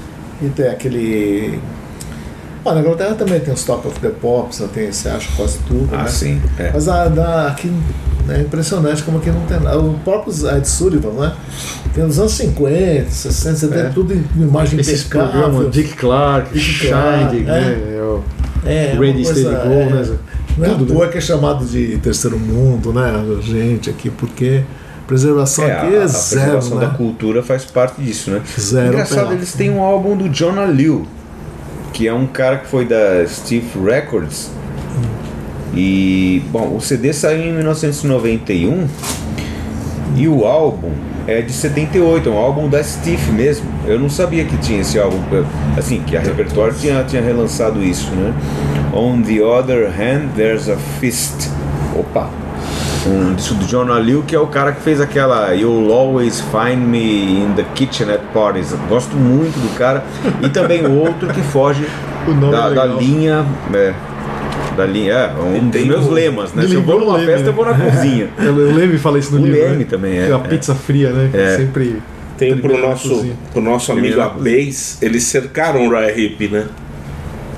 [0.41, 1.59] E tem aquele.
[2.65, 5.59] Ah, na Inglaterra também tem os Top of the Pops, né, tem, você acha quase
[5.67, 5.89] tudo.
[5.93, 6.09] Ah, né?
[6.09, 6.41] sim.
[6.59, 6.71] É.
[6.73, 7.73] Mas a, da, aqui
[8.29, 9.79] é impressionante como aqui não tem nada.
[9.81, 11.33] O próprio Ed Sullivan, né?
[11.93, 13.89] Tem nos anos 50, 60, 70, É.
[13.91, 17.43] tudo em imagem Esses programas, Dick Clark, Dick Shine, é.
[17.45, 17.97] né?
[17.97, 18.23] É o
[18.65, 20.17] É, uma Ready, coisa, Steady, Go, é, né?
[20.59, 23.11] Não é Tudo, toa que é chamado de terceiro mundo, né?
[23.43, 24.63] Gente, aqui, porque
[25.09, 26.87] preservação É, aqui a, é a zero, preservação né?
[26.87, 28.41] da cultura faz parte disso, né?
[28.61, 31.07] Zero Engraçado, pela- eles têm um álbum do Jonah Liu,
[31.93, 34.51] que é um cara que foi da Steve Records.
[35.75, 38.87] E, bom, o CD saiu em 1991
[40.17, 40.91] e o álbum
[41.27, 43.67] é de 78, é um álbum da Steve mesmo.
[43.87, 45.19] Eu não sabia que tinha esse álbum,
[45.77, 48.35] assim, que a Repertório tinha, tinha relançado isso, né?
[48.93, 51.49] On the other hand, there's a fist.
[51.97, 52.29] Opa!
[53.07, 56.79] Um disco do Jonah Liu, que é o cara que fez aquela You'll Always Find
[56.79, 58.71] Me in the Kitchen at Parties.
[58.73, 60.05] Eu Gosto muito do cara.
[60.43, 61.85] E também o outro que foge
[62.29, 63.45] O nome da, é da linha.
[63.75, 63.93] é,
[64.77, 66.65] Da linha, é, um dos meus um- lemas, né?
[66.67, 68.29] Se eu vou o numa Leme, festa, eu vou na cozinha.
[68.39, 69.61] Eu, eu lembro e falei isso no O livro.
[69.61, 69.85] Leme né?
[69.91, 70.39] também, é, A é.
[70.39, 71.29] pizza fria, né?
[71.33, 71.57] que É.
[71.57, 72.01] Sempre.
[72.39, 76.49] Tem pro Primeiro na nosso, pro nosso amigo na Abeis, eles cercaram o Raya Hip,
[76.49, 76.67] né?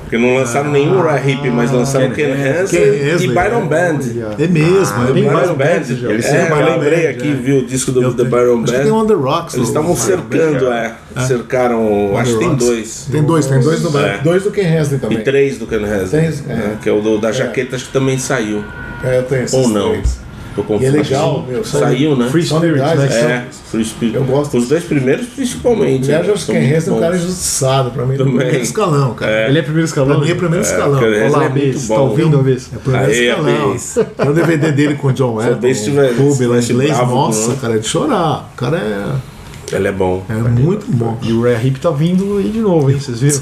[0.05, 2.79] Porque não lançaram nenhum Raya Hip, mas lançaram Ken Ken Hansen.
[2.79, 3.65] Ken e Hansen, Byron é.
[3.65, 3.99] Band.
[4.27, 4.35] Olha.
[4.43, 5.83] É mesmo, Ah, é vários Byron Band.
[5.95, 6.09] já.
[6.11, 7.33] Eles É, cercaram eu lembrei band, aqui, é.
[7.33, 8.97] viu o disco do Eu The tenho- Byron Acho que tem Band.
[8.97, 9.55] On The Rocks.
[9.55, 10.91] Eles estavam cercando, é.
[11.27, 13.07] Cercaram, On acho que tem dois.
[13.11, 14.19] Tem dois, tem dois do, É.
[14.23, 15.17] dois do Ken Hansen também.
[15.17, 16.19] E três do Ken Hansen.
[16.19, 16.53] É.
[16.53, 18.63] né, Que é o do, da jaqueta, acho que também saiu.
[19.03, 19.89] É, eu tenho esses Ou não.
[19.91, 20.19] três.
[20.55, 21.63] Tô E é legal, meu.
[21.65, 22.29] Saiu, né?
[22.29, 23.07] Free Spirit, né?
[23.11, 23.15] é.
[23.15, 24.15] É, Free Spirit.
[24.15, 24.57] Eu gosto.
[24.57, 26.05] Os dois primeiros, principalmente.
[26.05, 27.91] Aliás, né, acho que Ken muito Hansen é um cara injustiçado.
[27.91, 28.35] Pra mim, é o Também.
[28.37, 29.49] primeiro escalão, cara.
[29.49, 30.15] Ele é primeiro escalão?
[30.15, 30.99] Pra mim é primeiro escalão.
[30.99, 31.87] Ken Hansen Olá, é muito Abes.
[31.89, 32.69] Tá ouvindo, Abes?
[32.73, 33.75] É primeiro Aê, escalão.
[34.17, 36.23] Tem o DVD dele com o John o Wetton, tiver- o
[36.55, 36.91] em estivesse inglês.
[36.97, 37.57] Nossa, né?
[37.59, 38.49] cara, é de chorar.
[38.53, 40.23] O cara é, Ele é bom.
[40.29, 41.17] é muito bom.
[41.21, 42.97] E o Rare Hip tá vindo aí de novo, hein?
[42.99, 43.41] Vocês viram?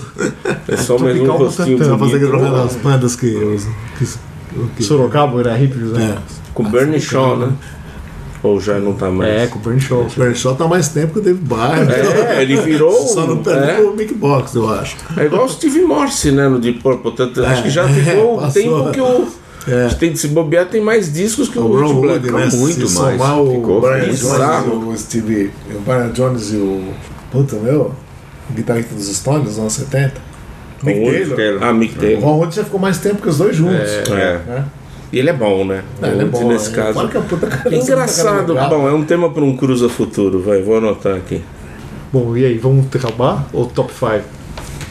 [0.68, 2.52] É só mais um rostinho Pra fazer bonito.
[2.52, 3.60] das bandas que...
[4.00, 4.06] que,
[4.78, 6.02] que Sorocaba, o Rare Hip, José?
[6.02, 6.43] é.
[6.54, 7.52] Com Bernie Shaw, né?
[8.44, 9.32] Ou já não tá mais?
[9.44, 10.02] É, com o Burn Show.
[10.04, 11.94] O Pershaw tá mais tempo que o David Byrne.
[11.94, 12.92] É, ele virou.
[13.08, 14.98] Só não perdeu é, pro Mick Box, eu acho.
[15.16, 16.50] é igual o Steve Morse, né?
[16.50, 17.14] No Deep Purple.
[17.14, 18.62] Tanto- Acho que já é, ficou o passou.
[18.62, 19.28] tempo que o.
[19.66, 19.88] É.
[19.94, 22.32] Tem de se bobear, tem mais discos que o, O Ron Wood, Black.
[22.52, 22.58] né?
[22.58, 23.18] muito Se mais.
[23.18, 24.74] somar o Ficou Brian Jones bizarro.
[24.92, 25.52] e o Steve...
[25.74, 26.94] O Brian Jones e o...
[27.32, 27.94] Puta, meu...
[28.50, 30.16] O guitarrista dos Stones, nos anos 70.
[30.84, 31.36] Mick Taylor.
[31.38, 31.64] Taylor.
[31.64, 32.24] Ah, Mick O Taylor.
[32.26, 33.90] Ron Wood já ficou mais tempo que os dois juntos.
[34.12, 34.42] É.
[34.46, 34.66] né?
[35.14, 35.84] E ele é bom, né?
[36.02, 36.76] É, ele é bom, nesse é.
[36.76, 36.94] caso.
[36.94, 38.52] Claro que é puta cara, É engraçado.
[38.54, 38.70] legal.
[38.70, 40.62] Bom, é um tema para um Cruza Futuro, vai.
[40.64, 41.42] Vou anotar aqui.
[42.12, 43.48] Bom, e aí, vamos acabar?
[43.54, 44.22] Ou top 5?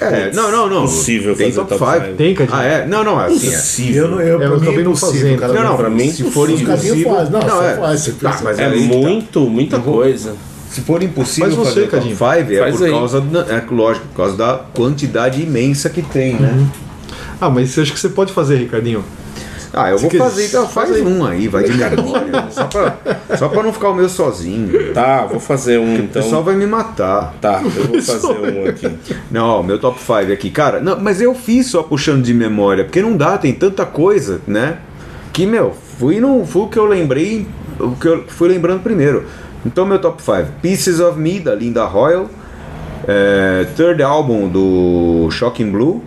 [0.01, 0.83] É, não, não, não.
[0.83, 2.05] Possível Tem fazer top top 5.
[2.05, 2.17] five.
[2.17, 2.57] Tem, Cadinho?
[2.59, 2.87] Ah, é?
[2.87, 3.49] Não, não, é assim.
[3.49, 3.51] É.
[3.51, 4.03] Possível.
[4.05, 5.39] Eu, não- eu, É, eu é não fazendo.
[5.41, 5.53] cara.
[5.53, 7.15] Não, não, pra mim, se for impossível.
[7.15, 7.31] faz.
[7.31, 7.77] Não, Não, você é.
[7.77, 8.01] faz.
[8.01, 8.77] Você Tá, mas É tá.
[8.77, 10.35] muito, muita coisa.
[10.71, 12.17] Se for impossível você, fazer top Cadinho.
[12.17, 12.91] 5, é Faz por aí.
[12.93, 16.67] causa, da, é lógico, por causa da quantidade imensa que tem, né?
[17.41, 19.05] Ah, mas eu acho que você pode fazer, Ricardinho.
[19.75, 22.47] Ah, eu vou fazer, então faz um aí, vai de memória.
[22.51, 22.97] só, pra,
[23.39, 24.93] só pra não ficar o meu sozinho.
[24.93, 26.23] Tá, vou fazer um O então.
[26.23, 27.35] pessoal vai me matar.
[27.41, 28.91] Tá, eu vou fazer um aqui.
[29.31, 30.51] Não, ó, meu top 5 aqui.
[30.51, 34.41] Cara, não, mas eu fiz só puxando de memória, porque não dá, tem tanta coisa,
[34.47, 34.79] né?
[35.33, 37.47] Que, meu, fui, no, fui o que eu lembrei,
[37.81, 39.25] o que eu fui lembrando primeiro.
[39.65, 40.49] Então, meu top 5.
[40.61, 42.29] Pieces of Me, da Linda Royal.
[43.09, 46.03] É, third álbum do Shocking Blue.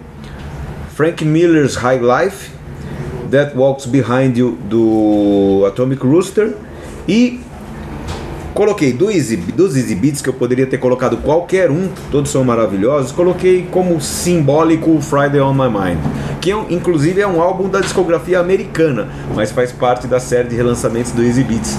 [0.94, 2.52] Frank Miller's High Life.
[3.32, 6.54] That Walks Behind You, do Atomic Rooster.
[7.08, 7.40] E
[8.56, 12.42] Coloquei do Easy, dos Easy Beats, que eu poderia ter colocado qualquer um, todos são
[12.42, 13.12] maravilhosos.
[13.12, 16.00] Coloquei como simbólico Friday on My Mind,
[16.40, 20.56] que é inclusive é um álbum da discografia americana, mas faz parte da série de
[20.56, 21.78] relançamentos do Easy Beats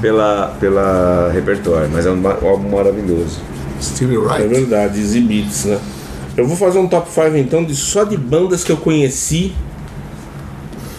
[0.00, 1.88] pela, pela repertório.
[1.92, 3.40] Mas é um, um álbum maravilhoso.
[3.80, 4.48] Stevie É Wright.
[4.48, 5.78] verdade, Easy Beats, né?
[6.36, 9.52] Eu vou fazer um top 5 então de só de bandas que eu conheci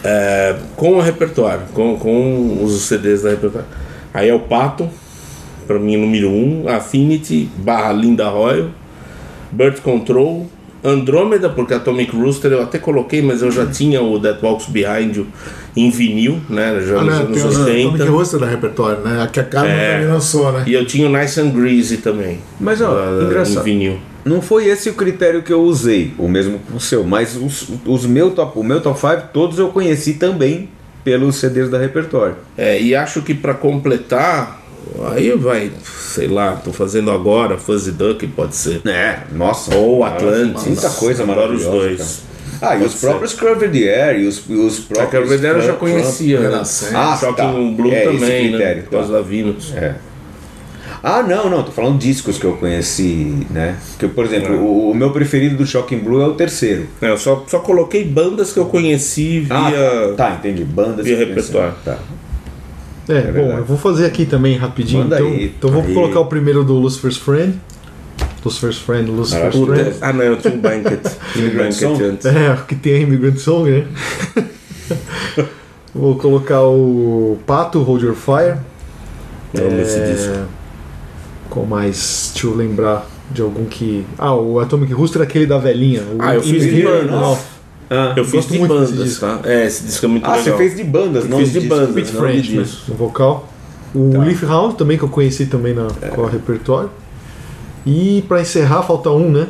[0.10, 3.68] é, com o repertório, com, com os CDs da repertório.
[4.14, 4.89] Aí é o Pato,
[5.68, 8.70] pra mim número 1, um, Affinity barra Linda Royal,
[9.51, 10.47] Birth Control,
[10.84, 15.16] Andrômeda, porque Atomic Rooster eu até coloquei, mas eu já tinha o That Walks Behind
[15.18, 15.28] You
[15.76, 16.82] em vinil, né?
[16.82, 17.88] Já Ah, nos né, anos tem o 80.
[17.89, 19.22] Atomic Roster da repertório, né?
[19.22, 19.93] A que a Carmen É.
[19.93, 20.64] também lançou, né?
[20.66, 22.39] E eu tinha o Nice and Greasy também.
[22.60, 23.68] Mas, ó, ah, engraçado.
[23.68, 23.99] Em vinil.
[24.26, 27.68] Não foi esse o critério que eu usei, o mesmo que o seu, mas os,
[27.86, 30.70] os meu top, o meu top 5 todos eu conheci também
[31.04, 32.36] pelos CDs da repertório.
[32.58, 34.62] É, e acho que pra completar,
[35.14, 38.82] aí vai, sei lá, tô fazendo agora, Fuzzy Duck pode ser.
[38.86, 39.74] É, nossa.
[39.76, 40.66] Ou Atlantis.
[40.66, 41.68] Muita coisa maravilhosa.
[41.70, 41.98] os dois.
[41.98, 42.30] cara.
[42.62, 43.08] Ah, e os ser.
[43.08, 45.12] próprios Curve the Air e os, e os A próprios.
[45.12, 46.50] Carvedera eu já Trump- conhecia, né?
[46.50, 46.98] Renascença.
[46.98, 47.52] Ah, Shocking tá.
[47.54, 48.50] Blue É, esse também, né?
[48.58, 49.14] critério, Com os tá.
[49.14, 49.74] Lavinos.
[49.78, 49.96] É.
[51.02, 53.78] Ah, não, não, tô falando discos que eu conheci, né?
[53.97, 56.88] Que, por exemplo, o, o meu preferido do Shocking Blue é o terceiro.
[57.02, 59.56] É, eu só, só coloquei bandas que eu conheci via.
[59.58, 60.64] Ah, tá, entendi.
[60.66, 61.74] Bandas via repertório.
[61.86, 61.97] Tá.
[63.08, 63.38] É, verdade.
[63.47, 65.04] bom, eu vou fazer aqui também rapidinho.
[65.04, 65.93] Manda então, aí, então vou aí.
[65.93, 67.54] colocar o primeiro do Lucifer's Friend.
[68.43, 69.95] Lucifer's Friend, Lucifer's Ah, Friend.
[70.02, 71.00] Ah, não, eu tinha um Blanket.
[71.36, 72.04] um Immigrant Song?
[72.04, 72.26] antes.
[72.26, 73.86] É, que tem a Immigrant Song, né?
[75.95, 78.58] Vou colocar o Pato, Hold Your Fire.
[79.54, 80.34] Eu amo esse É, disco.
[81.50, 82.32] Qual mais?
[82.34, 84.06] Deixa eu lembrar de algum que.
[84.18, 86.02] Ah, o Atomic Rooster, aquele da velhinha.
[86.02, 87.39] o Ah, eu fiz de bandas.
[87.91, 89.26] Ah, Eu fiz gosto de bandas, disco.
[89.26, 89.39] tá?
[89.45, 90.43] É, esse disco é muito ah, legal.
[90.43, 91.78] você fez de bandas, Eu não fiz de de discos.
[91.80, 91.95] bandas.
[91.95, 92.82] Pete de French, né, disco.
[92.91, 93.50] no vocal.
[93.95, 94.20] O Tá.
[94.20, 96.91] Leaf House também, que eu conheci também na, com a repertório.
[97.86, 99.47] E pra encerrar, falta um, né?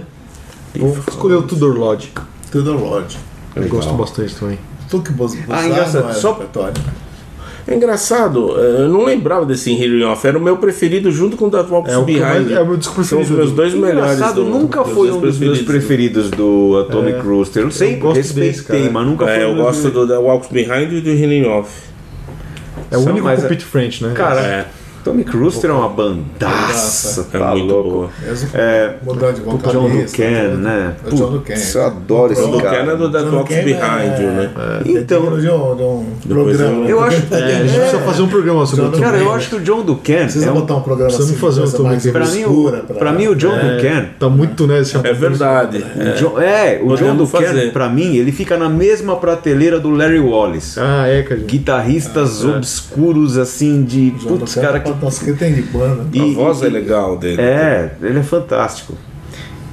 [0.78, 2.14] Vou escolher o Tudor Lodge.
[2.50, 3.18] Tudor Lodge.
[3.56, 3.78] Eu Legal.
[3.78, 4.58] gosto bastante também.
[4.90, 6.82] Tu que bus- Ah, engraçado, não é só- repertório.
[7.72, 10.26] É engraçado, eh, eu não lembrava desse Hearing Off.
[10.28, 12.22] Era o meu preferido junto com o That Walks É o Behind.
[12.22, 14.14] mais- é o meu disco São os preferido meus do- dois melhores.
[14.16, 17.22] Engraçado, do- nunca dos foi um dos meus preferidos do Atomic É.
[17.22, 17.62] Rooster.
[17.64, 18.52] Eu sempre Eu gosto respeitei,
[18.82, 21.46] desse, mas nunca foi É, um eu gosto do That Walks Behind e do Hearing
[21.46, 21.70] Off.
[22.90, 24.14] É o São, único mas com Pete French, né?
[24.16, 24.66] Cara, É.
[25.10, 27.90] Atomic Rooster é uma bandaça, É tá muito louco.
[27.90, 28.10] boa.
[28.54, 29.72] É, mudando de o vocalista.
[29.72, 30.58] John Ducan, tudo.
[30.62, 30.94] né?
[31.04, 31.40] É o John.
[31.40, 32.86] Putz, eu adoro esse O do cara.
[32.86, 34.50] Ken é do John Walks Ducan Behind é- You, né?
[34.86, 36.80] Então, de um, um programa.
[36.84, 39.34] eu- eu acho- É, a gente precisa fazer um programa sobre John o Cara, eu
[39.34, 41.64] acho que o John Ducan Precisa é um, botar um programa Precisamos assim, fazer um
[41.90, 44.82] Atomic pra mim, obscura o, pra- pra mim o John Ducan Tá muito, né?
[45.04, 45.84] É verdade.
[46.18, 47.72] John- é, o John fazer.
[47.72, 50.80] pra mim, ele fica na mesma prateleira do Larry Wallace.
[50.80, 51.42] Ah, é, cara.
[51.42, 54.12] Guitarristas obscuros, assim, de.
[54.12, 54.92] John Putz, cara, que.
[55.02, 56.06] Nossa, que tem de banda.
[56.14, 57.42] E- A voz e- é legal dele.
[57.42, 58.94] É, ele é fantástico.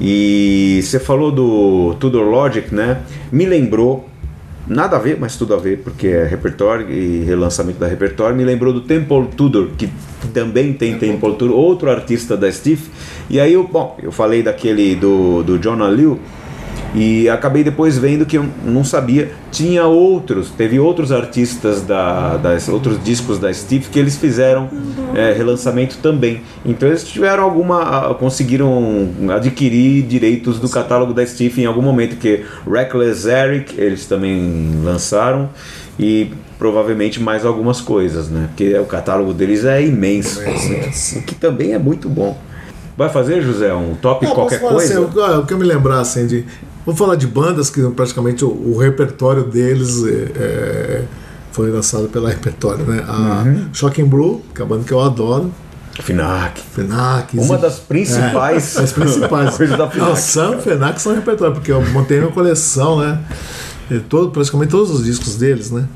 [0.01, 2.99] E você falou do Tudor Logic, né?
[3.33, 4.07] Me lembrou,
[4.67, 8.37] nada a ver, mas tudo a ver, porque é repertório e relançamento da repertório.
[8.37, 9.89] Me lembrou do Temple Tudor, que
[10.35, 12.83] também tem Temple Tudor, outro artista da Steve.
[13.31, 16.21] E aí, eu, bom, eu falei daquele do, do Jonah Liu.
[16.95, 19.33] E acabei depois vendo que eu não sabia.
[19.51, 24.69] Tinha outros, teve outros artistas da, das outros discos da Steve que eles fizeram
[25.15, 26.43] é, relançamento também.
[26.65, 32.17] Então eles tiveram alguma, conseguiram adquirir direitos do catálogo da Steve em algum momento.
[32.17, 35.51] Que Reckless Eric eles também lançaram
[35.99, 38.47] e provavelmente mais algumas coisas, né?
[38.49, 42.39] Porque o catálogo deles é imenso, o que também é muito bom.
[42.97, 44.95] Vai fazer, José, um top qualquer falar coisa?
[44.95, 46.47] Assim, o, o que eu me lembrar assim de.
[46.87, 51.05] Vou falar de bandas que praticamente o, o repertório deles é, é,
[51.53, 53.05] foi lançado pela repertório, né?
[53.07, 53.69] A Uhum.
[53.75, 55.53] Shocking Blue, que é a banda que eu adoro.
[56.03, 56.61] Finac.
[56.75, 57.35] Fenac.
[57.37, 59.57] Uma Zip- das principais É, as principais.
[59.57, 60.21] coisas da Finac.
[60.21, 63.19] Sam Fenac são repertório, porque eu montei minha coleção, né?
[63.91, 65.87] E todo, praticamente todos os discos deles, né?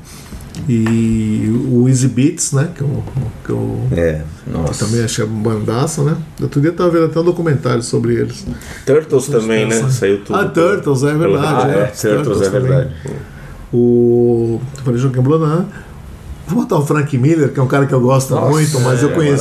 [0.67, 2.69] E o Easy Beats, né?
[2.75, 3.03] Que eu,
[3.45, 4.85] que eu É, nossa.
[4.85, 6.15] também achei uma bandaça, né?
[6.41, 8.45] Outro dia eu tava vendo até um documentário sobre eles.
[8.85, 9.87] Turtles também, né?
[9.89, 10.35] Saiu tudo.
[10.37, 11.45] Ah, Turtles, é verdade.
[11.63, 11.81] Ah, né?
[11.83, 12.61] é, Turtles, é também.
[12.61, 12.93] verdade.
[13.73, 14.59] O.
[14.77, 15.65] Eu falei Joaquim Blonan.
[16.47, 19.01] Vou botar o Frank Miller, que é um cara que eu gosto Nossa, muito, mas
[19.01, 19.37] eu é conhecia,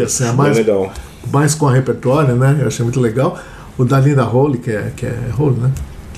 [0.00, 0.04] maravilhoso.
[0.04, 0.92] assim, é mais, legal.
[1.30, 2.58] mais com a repertório, né?
[2.60, 3.38] Eu achei muito legal.
[3.76, 5.70] O da Linda Hole, que é, que é Hole, né?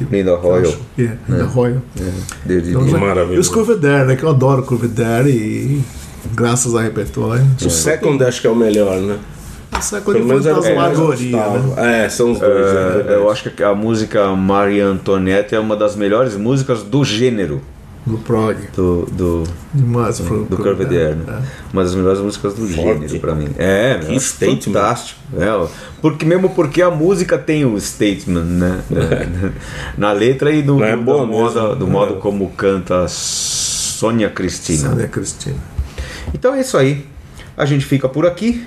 [0.05, 0.69] Linda Hoyle.
[0.69, 1.83] acho- É, Linda Royal.
[2.45, 3.35] Desde Então, já- Maravilhoso.
[3.35, 4.17] E os Curvedere, né?
[4.17, 5.83] Que eu adoro Curvedere e
[6.35, 7.45] graças a repertório.
[7.65, 9.17] O Second acho que é o melhor, né?
[9.73, 11.37] Essa coisa Pelo de menos fantasmagoria,
[11.77, 12.05] né?
[12.05, 12.51] É, são os dois.
[12.53, 17.05] é É, eu acho que a música Maria Antonietta é uma das melhores músicas do
[17.05, 17.61] gênero
[18.07, 18.57] Do prog.
[18.77, 19.43] do, do,
[20.25, 21.43] pro do Corvedere, né?
[21.73, 23.49] Uma das melhores músicas do gênero pra mim.
[23.59, 24.61] É, Que é statement.
[24.61, 25.21] fantástico.
[25.37, 25.69] É,
[26.01, 28.81] porque, mesmo porque a música tem o statement, né?
[28.95, 29.51] É,
[29.99, 34.91] Na letra e no, Não é do, do modo, do modo como canta Sônia Cristina.
[34.91, 35.57] Sânia Cristina.
[36.33, 37.05] Então é isso aí.
[37.57, 38.65] A gente fica por aqui.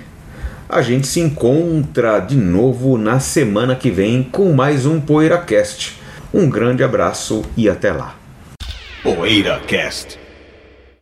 [0.68, 5.98] A gente se encontra de novo na semana que vem com mais um PoeiraCast.
[6.32, 8.19] Um grande abraço e até lá.
[9.02, 10.19] Poeira Cast.